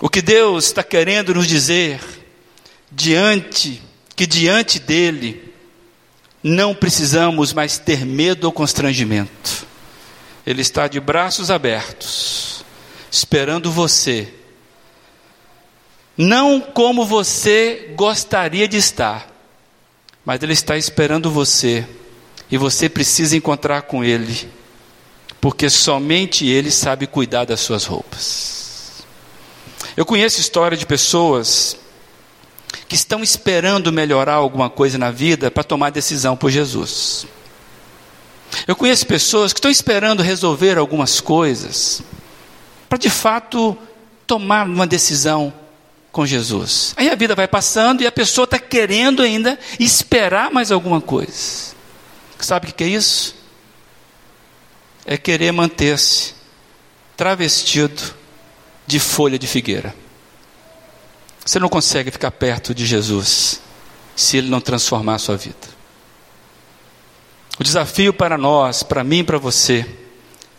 O 0.00 0.08
que 0.08 0.22
Deus 0.22 0.66
está 0.66 0.84
querendo 0.84 1.34
nos 1.34 1.48
dizer 1.48 2.00
diante 2.88 3.82
que 4.14 4.28
diante 4.28 4.78
dele 4.78 5.52
não 6.44 6.76
precisamos 6.76 7.52
mais 7.52 7.76
ter 7.76 8.06
medo 8.06 8.44
ou 8.44 8.52
constrangimento. 8.52 9.66
Ele 10.46 10.62
está 10.62 10.86
de 10.86 11.00
braços 11.00 11.50
abertos, 11.50 12.64
esperando 13.10 13.72
você 13.72 14.32
não 16.20 16.60
como 16.60 17.06
você 17.06 17.94
gostaria 17.96 18.68
de 18.68 18.76
estar, 18.76 19.26
mas 20.22 20.42
Ele 20.42 20.52
está 20.52 20.76
esperando 20.76 21.30
você, 21.30 21.86
e 22.50 22.58
você 22.58 22.90
precisa 22.90 23.38
encontrar 23.38 23.82
com 23.82 24.04
Ele, 24.04 24.46
porque 25.40 25.70
somente 25.70 26.46
Ele 26.46 26.70
sabe 26.70 27.06
cuidar 27.06 27.46
das 27.46 27.60
suas 27.60 27.86
roupas. 27.86 29.02
Eu 29.96 30.04
conheço 30.04 30.40
história 30.40 30.76
de 30.76 30.84
pessoas 30.84 31.78
que 32.86 32.94
estão 32.94 33.22
esperando 33.22 33.90
melhorar 33.90 34.34
alguma 34.34 34.68
coisa 34.68 34.98
na 34.98 35.10
vida 35.10 35.50
para 35.50 35.64
tomar 35.64 35.88
decisão 35.88 36.36
por 36.36 36.50
Jesus. 36.50 37.26
Eu 38.66 38.76
conheço 38.76 39.06
pessoas 39.06 39.54
que 39.54 39.58
estão 39.58 39.70
esperando 39.70 40.22
resolver 40.22 40.76
algumas 40.76 41.18
coisas 41.18 42.02
para 42.90 42.98
de 42.98 43.08
fato 43.08 43.74
tomar 44.26 44.66
uma 44.66 44.86
decisão 44.86 45.50
com 46.12 46.26
Jesus. 46.26 46.94
Aí 46.96 47.08
a 47.08 47.14
vida 47.14 47.34
vai 47.34 47.46
passando 47.46 48.02
e 48.02 48.06
a 48.06 48.12
pessoa 48.12 48.44
está 48.44 48.58
querendo 48.58 49.22
ainda 49.22 49.58
esperar 49.78 50.50
mais 50.50 50.72
alguma 50.72 51.00
coisa. 51.00 51.74
Sabe 52.38 52.70
o 52.70 52.74
que 52.74 52.84
é 52.84 52.88
isso? 52.88 53.34
É 55.04 55.16
querer 55.16 55.52
manter-se 55.52 56.34
travestido 57.16 58.14
de 58.86 58.98
folha 58.98 59.38
de 59.38 59.46
figueira. 59.46 59.94
Você 61.44 61.58
não 61.58 61.68
consegue 61.68 62.10
ficar 62.10 62.30
perto 62.30 62.74
de 62.74 62.86
Jesus 62.86 63.60
se 64.16 64.36
Ele 64.36 64.48
não 64.48 64.60
transformar 64.60 65.14
a 65.14 65.18
sua 65.18 65.36
vida. 65.36 65.80
O 67.58 67.62
desafio 67.62 68.12
para 68.12 68.38
nós, 68.38 68.82
para 68.82 69.04
mim 69.04 69.18
e 69.18 69.24
para 69.24 69.38
você, 69.38 69.86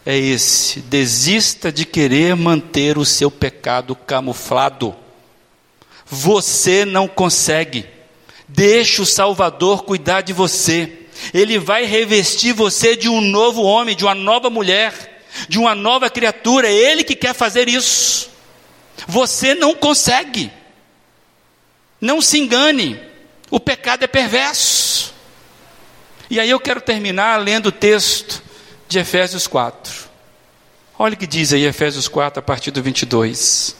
é 0.05 0.17
esse: 0.17 0.81
desista 0.81 1.71
de 1.71 1.85
querer 1.85 2.35
manter 2.35 2.97
o 2.97 3.05
seu 3.05 3.31
pecado 3.31 3.95
camuflado. 3.95 4.95
Você 6.13 6.83
não 6.83 7.07
consegue. 7.07 7.85
Deixe 8.45 9.01
o 9.01 9.05
Salvador 9.05 9.83
cuidar 9.83 10.19
de 10.19 10.33
você. 10.33 11.07
Ele 11.33 11.57
vai 11.57 11.85
revestir 11.85 12.53
você 12.53 12.97
de 12.97 13.07
um 13.07 13.21
novo 13.21 13.61
homem, 13.61 13.95
de 13.95 14.03
uma 14.03 14.13
nova 14.13 14.49
mulher, 14.49 15.23
de 15.47 15.57
uma 15.57 15.73
nova 15.73 16.09
criatura. 16.09 16.67
É 16.67 16.73
Ele 16.73 17.05
que 17.05 17.15
quer 17.15 17.33
fazer 17.33 17.69
isso. 17.69 18.29
Você 19.07 19.55
não 19.55 19.73
consegue. 19.73 20.51
Não 22.01 22.21
se 22.21 22.37
engane. 22.37 22.99
O 23.49 23.57
pecado 23.57 24.03
é 24.03 24.07
perverso. 24.07 25.13
E 26.29 26.41
aí 26.41 26.49
eu 26.49 26.59
quero 26.59 26.81
terminar 26.81 27.37
lendo 27.37 27.67
o 27.67 27.71
texto 27.71 28.43
de 28.89 28.99
Efésios 28.99 29.47
4. 29.47 30.09
Olha 30.99 31.13
o 31.13 31.17
que 31.17 31.25
diz 31.25 31.53
aí 31.53 31.63
Efésios 31.63 32.09
4, 32.09 32.39
a 32.39 32.43
partir 32.43 32.71
do 32.71 32.83
22. 32.83 33.79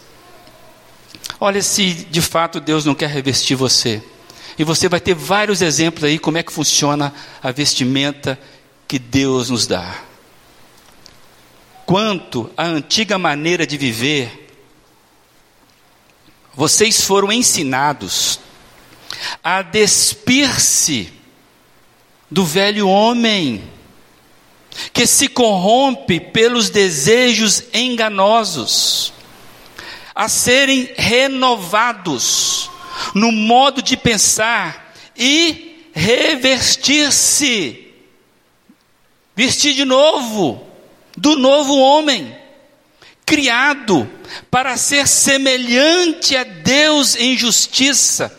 Olha 1.40 1.62
se 1.62 1.94
de 1.94 2.22
fato 2.22 2.60
Deus 2.60 2.86
não 2.86 2.96
quer 2.96 3.10
revestir 3.10 3.56
você. 3.56 4.02
E 4.58 4.64
você 4.64 4.88
vai 4.88 5.00
ter 5.00 5.14
vários 5.16 5.62
exemplos 5.62 6.04
aí 6.04 6.20
como 6.20 6.38
é 6.38 6.44
que 6.44 6.52
funciona 6.52 7.14
a 7.42 7.52
vestimenta 7.52 8.40
que 8.88 9.00
Deus 9.00 9.50
nos 9.50 9.66
dá. 9.66 10.04
Quanto 11.86 12.50
à 12.56 12.66
antiga 12.66 13.18
maneira 13.18 13.66
de 13.66 13.78
viver, 13.78 14.50
vocês 16.54 17.04
foram 17.04 17.32
ensinados 17.32 18.40
a 19.44 19.62
despir-se 19.62 21.12
do 22.30 22.46
velho 22.46 22.88
homem, 22.88 23.64
que 24.94 25.06
se 25.06 25.28
corrompe 25.28 26.20
pelos 26.20 26.70
desejos 26.70 27.64
enganosos, 27.74 29.14
a 30.14 30.28
serem 30.28 30.90
renovados 30.98 32.70
no 33.14 33.32
modo 33.32 33.82
de 33.82 33.98
pensar 33.98 34.94
e 35.18 35.90
revestir-se, 35.94 37.88
vestir 39.36 39.74
de 39.74 39.86
novo, 39.86 40.66
do 41.18 41.36
novo 41.36 41.78
homem, 41.78 42.36
criado 43.26 44.10
para 44.50 44.78
ser 44.78 45.08
semelhante 45.08 46.36
a 46.36 46.44
Deus 46.44 47.16
em 47.16 47.38
justiça 47.38 48.38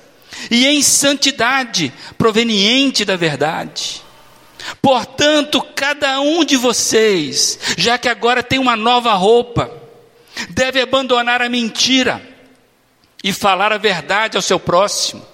e 0.50 0.66
em 0.66 0.82
santidade 0.82 1.92
proveniente 2.16 3.04
da 3.04 3.16
verdade. 3.16 4.02
Portanto, 4.80 5.60
cada 5.74 6.20
um 6.20 6.44
de 6.44 6.56
vocês, 6.56 7.58
já 7.76 7.98
que 7.98 8.08
agora 8.08 8.42
tem 8.42 8.58
uma 8.58 8.76
nova 8.76 9.12
roupa, 9.14 9.81
deve 10.50 10.80
abandonar 10.80 11.42
a 11.42 11.48
mentira 11.48 12.20
e 13.22 13.32
falar 13.32 13.72
a 13.72 13.78
verdade 13.78 14.36
ao 14.36 14.42
seu 14.42 14.58
próximo, 14.58 15.24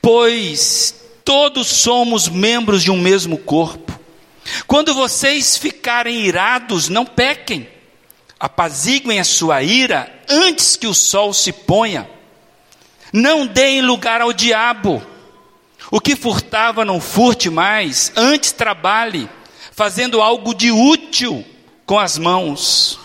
pois 0.00 0.94
todos 1.24 1.66
somos 1.66 2.28
membros 2.28 2.82
de 2.82 2.90
um 2.90 2.98
mesmo 2.98 3.38
corpo. 3.38 3.98
Quando 4.66 4.94
vocês 4.94 5.56
ficarem 5.56 6.24
irados, 6.24 6.88
não 6.88 7.04
pequem, 7.04 7.68
apaziguem 8.38 9.18
a 9.20 9.24
sua 9.24 9.62
ira 9.62 10.12
antes 10.28 10.76
que 10.76 10.86
o 10.86 10.94
sol 10.94 11.32
se 11.32 11.52
ponha. 11.52 12.08
Não 13.12 13.46
deem 13.46 13.82
lugar 13.82 14.20
ao 14.20 14.32
diabo. 14.32 15.02
O 15.90 16.00
que 16.00 16.14
furtava, 16.14 16.84
não 16.84 17.00
furte 17.00 17.50
mais, 17.50 18.12
antes 18.14 18.52
trabalhe, 18.52 19.28
fazendo 19.72 20.20
algo 20.22 20.54
de 20.54 20.70
útil 20.70 21.44
com 21.84 21.98
as 21.98 22.16
mãos 22.16 22.99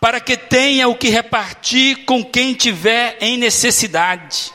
para 0.00 0.20
que 0.20 0.36
tenha 0.36 0.88
o 0.88 0.94
que 0.94 1.08
repartir 1.08 2.04
com 2.04 2.24
quem 2.24 2.54
tiver 2.54 3.16
em 3.20 3.36
necessidade. 3.36 4.52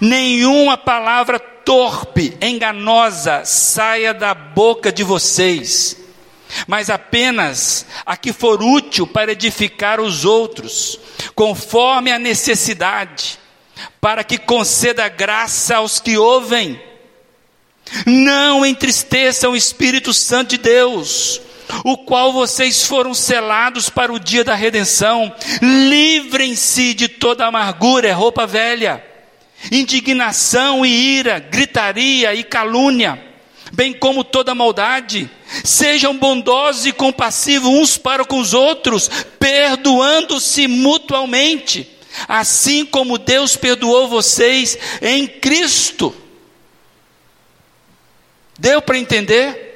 Nenhuma 0.00 0.76
palavra 0.76 1.38
torpe, 1.38 2.36
enganosa 2.40 3.44
saia 3.44 4.12
da 4.12 4.34
boca 4.34 4.92
de 4.92 5.02
vocês, 5.02 5.96
mas 6.66 6.90
apenas 6.90 7.86
a 8.04 8.16
que 8.16 8.32
for 8.32 8.62
útil 8.62 9.06
para 9.06 9.32
edificar 9.32 10.00
os 10.00 10.24
outros, 10.24 10.98
conforme 11.34 12.10
a 12.10 12.18
necessidade, 12.18 13.38
para 14.00 14.24
que 14.24 14.36
conceda 14.36 15.08
graça 15.08 15.76
aos 15.76 16.00
que 16.00 16.18
ouvem. 16.18 16.80
Não 18.06 18.64
entristeçam 18.64 19.52
o 19.52 19.56
Espírito 19.56 20.12
Santo 20.12 20.50
de 20.50 20.58
Deus, 20.58 21.40
o 21.84 21.96
qual 21.98 22.32
vocês 22.32 22.84
foram 22.84 23.14
selados 23.14 23.88
para 23.88 24.12
o 24.12 24.18
dia 24.18 24.44
da 24.44 24.54
redenção. 24.54 25.32
Livrem-se 25.60 26.94
de 26.94 27.08
toda 27.08 27.46
amargura, 27.46 28.08
é 28.08 28.12
roupa 28.12 28.46
velha, 28.46 29.04
indignação 29.70 30.84
e 30.84 31.18
ira, 31.18 31.38
gritaria 31.38 32.34
e 32.34 32.42
calúnia, 32.42 33.22
bem 33.72 33.92
como 33.92 34.24
toda 34.24 34.54
maldade. 34.54 35.30
Sejam 35.64 36.16
bondosos 36.16 36.86
e 36.86 36.92
compassivos 36.92 37.70
uns 37.70 37.98
para 37.98 38.24
com 38.24 38.38
os 38.38 38.54
outros, 38.54 39.10
perdoando-se 39.38 40.66
mutualmente, 40.68 41.90
assim 42.28 42.84
como 42.84 43.18
Deus 43.18 43.56
perdoou 43.56 44.08
vocês 44.08 44.78
em 45.02 45.26
Cristo. 45.26 46.14
Deu 48.58 48.82
para 48.82 48.98
entender? 48.98 49.69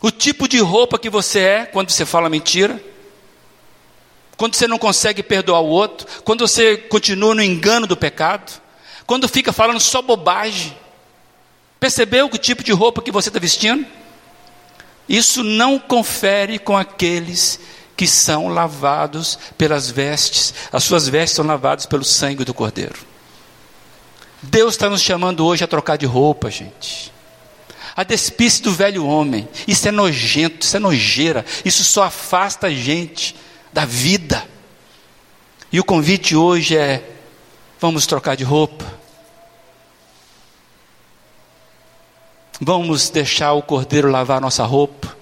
O 0.00 0.10
tipo 0.10 0.46
de 0.46 0.58
roupa 0.58 0.98
que 0.98 1.10
você 1.10 1.40
é 1.40 1.66
quando 1.66 1.90
você 1.90 2.06
fala 2.06 2.28
mentira, 2.28 2.80
quando 4.36 4.54
você 4.54 4.68
não 4.68 4.78
consegue 4.78 5.22
perdoar 5.22 5.60
o 5.60 5.66
outro, 5.66 6.06
quando 6.22 6.46
você 6.46 6.76
continua 6.76 7.34
no 7.34 7.42
engano 7.42 7.86
do 7.86 7.96
pecado, 7.96 8.52
quando 9.04 9.28
fica 9.28 9.52
falando 9.52 9.80
só 9.80 10.00
bobagem. 10.00 10.76
Percebeu 11.80 12.28
que 12.28 12.38
tipo 12.38 12.62
de 12.62 12.72
roupa 12.72 13.02
que 13.02 13.10
você 13.10 13.28
está 13.28 13.40
vestindo? 13.40 13.84
Isso 15.08 15.42
não 15.42 15.78
confere 15.78 16.58
com 16.58 16.76
aqueles 16.76 17.58
que 17.96 18.06
são 18.06 18.46
lavados 18.46 19.36
pelas 19.56 19.90
vestes, 19.90 20.54
as 20.72 20.84
suas 20.84 21.08
vestes 21.08 21.34
são 21.34 21.44
lavadas 21.44 21.86
pelo 21.86 22.04
sangue 22.04 22.44
do 22.44 22.54
Cordeiro. 22.54 22.98
Deus 24.40 24.74
está 24.74 24.88
nos 24.88 25.02
chamando 25.02 25.44
hoje 25.44 25.64
a 25.64 25.66
trocar 25.66 25.96
de 25.96 26.06
roupa, 26.06 26.48
gente 26.48 27.17
a 27.98 28.04
despisse 28.04 28.62
do 28.62 28.70
velho 28.70 29.04
homem. 29.04 29.48
Isso 29.66 29.88
é 29.88 29.90
nojento, 29.90 30.64
isso 30.64 30.76
é 30.76 30.78
nojeira, 30.78 31.44
isso 31.64 31.82
só 31.82 32.04
afasta 32.04 32.68
a 32.68 32.70
gente 32.70 33.34
da 33.72 33.84
vida. 33.84 34.48
E 35.72 35.80
o 35.80 35.84
convite 35.84 36.36
hoje 36.36 36.76
é: 36.76 37.02
vamos 37.80 38.06
trocar 38.06 38.36
de 38.36 38.44
roupa. 38.44 38.86
Vamos 42.60 43.10
deixar 43.10 43.54
o 43.54 43.62
cordeiro 43.62 44.08
lavar 44.08 44.40
nossa 44.40 44.64
roupa? 44.64 45.16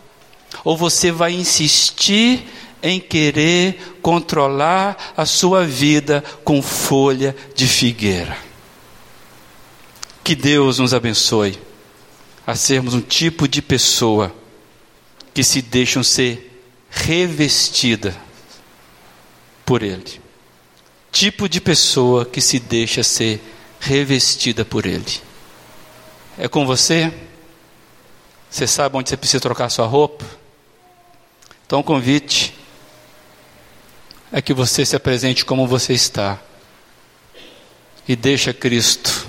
Ou 0.62 0.76
você 0.76 1.10
vai 1.10 1.32
insistir 1.32 2.46
em 2.82 3.00
querer 3.00 3.96
controlar 4.02 5.14
a 5.16 5.24
sua 5.24 5.64
vida 5.64 6.22
com 6.44 6.60
folha 6.60 7.34
de 7.54 7.66
figueira? 7.66 8.36
Que 10.22 10.34
Deus 10.34 10.78
nos 10.78 10.92
abençoe 10.92 11.65
a 12.46 12.54
sermos 12.54 12.94
um 12.94 13.00
tipo 13.00 13.48
de 13.48 13.60
pessoa 13.60 14.34
que 15.34 15.42
se 15.42 15.60
deixam 15.60 16.02
ser 16.02 16.62
revestida 16.88 18.16
por 19.64 19.82
Ele. 19.82 20.20
Tipo 21.10 21.48
de 21.48 21.60
pessoa 21.60 22.24
que 22.24 22.40
se 22.40 22.60
deixa 22.60 23.02
ser 23.02 23.42
revestida 23.80 24.64
por 24.64 24.86
Ele. 24.86 25.20
É 26.38 26.46
com 26.46 26.64
você? 26.64 27.12
Você 28.48 28.66
sabe 28.66 28.96
onde 28.96 29.08
você 29.08 29.16
precisa 29.16 29.40
trocar 29.40 29.68
sua 29.68 29.86
roupa? 29.86 30.24
Então 31.66 31.80
o 31.80 31.84
convite 31.84 32.54
é 34.30 34.40
que 34.40 34.54
você 34.54 34.86
se 34.86 34.94
apresente 34.94 35.44
como 35.44 35.66
você 35.66 35.92
está 35.92 36.38
e 38.06 38.14
deixa 38.14 38.54
Cristo 38.54 39.26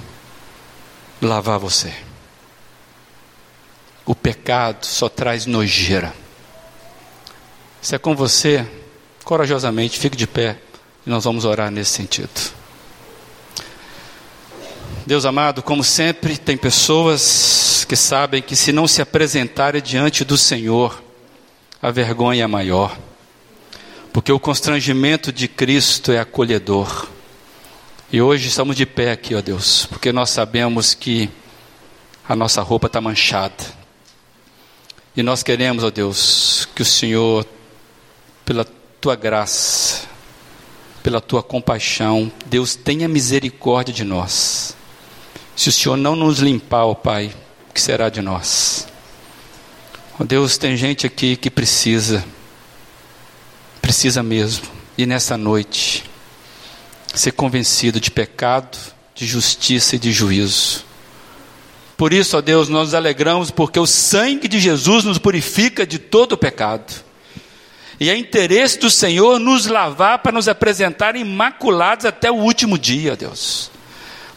lavar 1.19 1.57
você. 1.57 2.06
O 4.07 4.15
pecado 4.15 4.85
só 4.85 5.09
traz 5.09 5.45
nojeira. 5.45 6.13
Se 7.81 7.93
é 7.93 7.99
com 7.99 8.15
você, 8.15 8.65
corajosamente, 9.25 9.99
fique 9.99 10.15
de 10.15 10.25
pé 10.25 10.57
e 11.05 11.09
nós 11.09 11.25
vamos 11.25 11.43
orar 11.43 11.69
nesse 11.69 11.91
sentido. 11.91 12.29
Deus 15.05 15.25
amado, 15.25 15.61
como 15.61 15.83
sempre, 15.83 16.37
tem 16.37 16.55
pessoas 16.57 17.85
que 17.87 17.97
sabem 17.97 18.41
que 18.41 18.55
se 18.55 18.71
não 18.71 18.87
se 18.87 19.01
apresentarem 19.01 19.81
diante 19.81 20.23
do 20.23 20.37
Senhor, 20.37 21.03
a 21.81 21.91
vergonha 21.91 22.45
é 22.45 22.47
maior, 22.47 22.97
porque 24.13 24.31
o 24.31 24.39
constrangimento 24.39 25.33
de 25.33 25.49
Cristo 25.49 26.13
é 26.13 26.19
acolhedor. 26.19 27.09
E 28.09 28.21
hoje 28.21 28.47
estamos 28.47 28.75
de 28.75 28.85
pé 28.85 29.11
aqui, 29.11 29.35
ó 29.35 29.41
Deus, 29.41 29.85
porque 29.85 30.13
nós 30.13 30.29
sabemos 30.29 30.93
que 30.93 31.29
a 32.27 32.37
nossa 32.37 32.61
roupa 32.61 32.87
está 32.87 33.01
manchada. 33.01 33.76
E 35.17 35.23
nós 35.23 35.41
queremos, 35.41 35.83
ó 35.83 35.89
Deus, 35.89 36.69
que 36.75 36.83
o 36.83 36.85
Senhor, 36.85 37.43
pela 38.45 38.63
tua 39.01 39.15
graça, 39.15 40.05
pela 41.01 41.19
tua 41.19 41.41
compaixão, 41.41 42.31
Deus 42.45 42.75
tenha 42.75 43.07
misericórdia 43.07 43.91
de 43.91 44.03
nós. 44.03 44.77
Se 45.55 45.69
o 45.69 45.71
Senhor 45.71 45.97
não 45.97 46.15
nos 46.15 46.37
limpar, 46.37 46.85
ó 46.85 46.93
Pai, 46.93 47.33
o 47.67 47.73
que 47.73 47.81
será 47.81 48.09
de 48.09 48.21
nós? 48.21 48.87
Ó 50.19 50.23
Deus, 50.23 50.55
tem 50.55 50.77
gente 50.77 51.07
aqui 51.07 51.35
que 51.35 51.49
precisa, 51.49 52.23
precisa 53.81 54.21
mesmo, 54.21 54.67
e 54.95 55.07
nessa 55.07 55.35
noite, 55.35 56.03
ser 57.15 57.31
convencido 57.31 57.99
de 57.99 58.11
pecado, 58.11 58.77
de 59.15 59.25
justiça 59.25 59.95
e 59.95 59.99
de 59.99 60.11
juízo. 60.11 60.85
Por 61.97 62.13
isso, 62.13 62.37
ó 62.37 62.41
Deus, 62.41 62.69
nós 62.69 62.89
nos 62.89 62.93
alegramos 62.93 63.49
porque 63.51 63.79
o 63.79 63.87
sangue 63.87 64.47
de 64.47 64.59
Jesus 64.59 65.03
nos 65.03 65.17
purifica 65.17 65.85
de 65.85 65.97
todo 65.97 66.33
o 66.33 66.37
pecado. 66.37 66.93
E 67.99 68.09
é 68.09 68.15
interesse 68.15 68.77
do 68.77 68.89
Senhor 68.89 69.39
nos 69.39 69.65
lavar 69.65 70.19
para 70.19 70.31
nos 70.31 70.47
apresentar 70.47 71.15
imaculados 71.15 72.05
até 72.05 72.31
o 72.31 72.35
último 72.35 72.77
dia, 72.77 73.13
ó 73.13 73.15
Deus. 73.15 73.71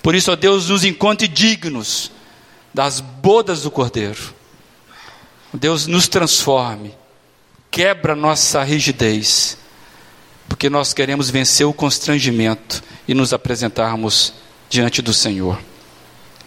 Por 0.02 0.14
isso, 0.14 0.32
ó 0.32 0.36
Deus, 0.36 0.70
nos 0.70 0.82
encontre 0.82 1.28
dignos 1.28 2.10
das 2.72 3.00
bodas 3.00 3.62
do 3.62 3.70
Cordeiro. 3.70 4.34
Deus 5.52 5.86
nos 5.86 6.08
transforme, 6.08 6.94
quebra 7.70 8.16
nossa 8.16 8.62
rigidez 8.62 9.58
porque 10.50 10.68
nós 10.68 10.92
queremos 10.92 11.30
vencer 11.30 11.64
o 11.64 11.72
constrangimento 11.72 12.82
e 13.06 13.14
nos 13.14 13.32
apresentarmos 13.32 14.34
diante 14.68 15.00
do 15.00 15.14
Senhor. 15.14 15.56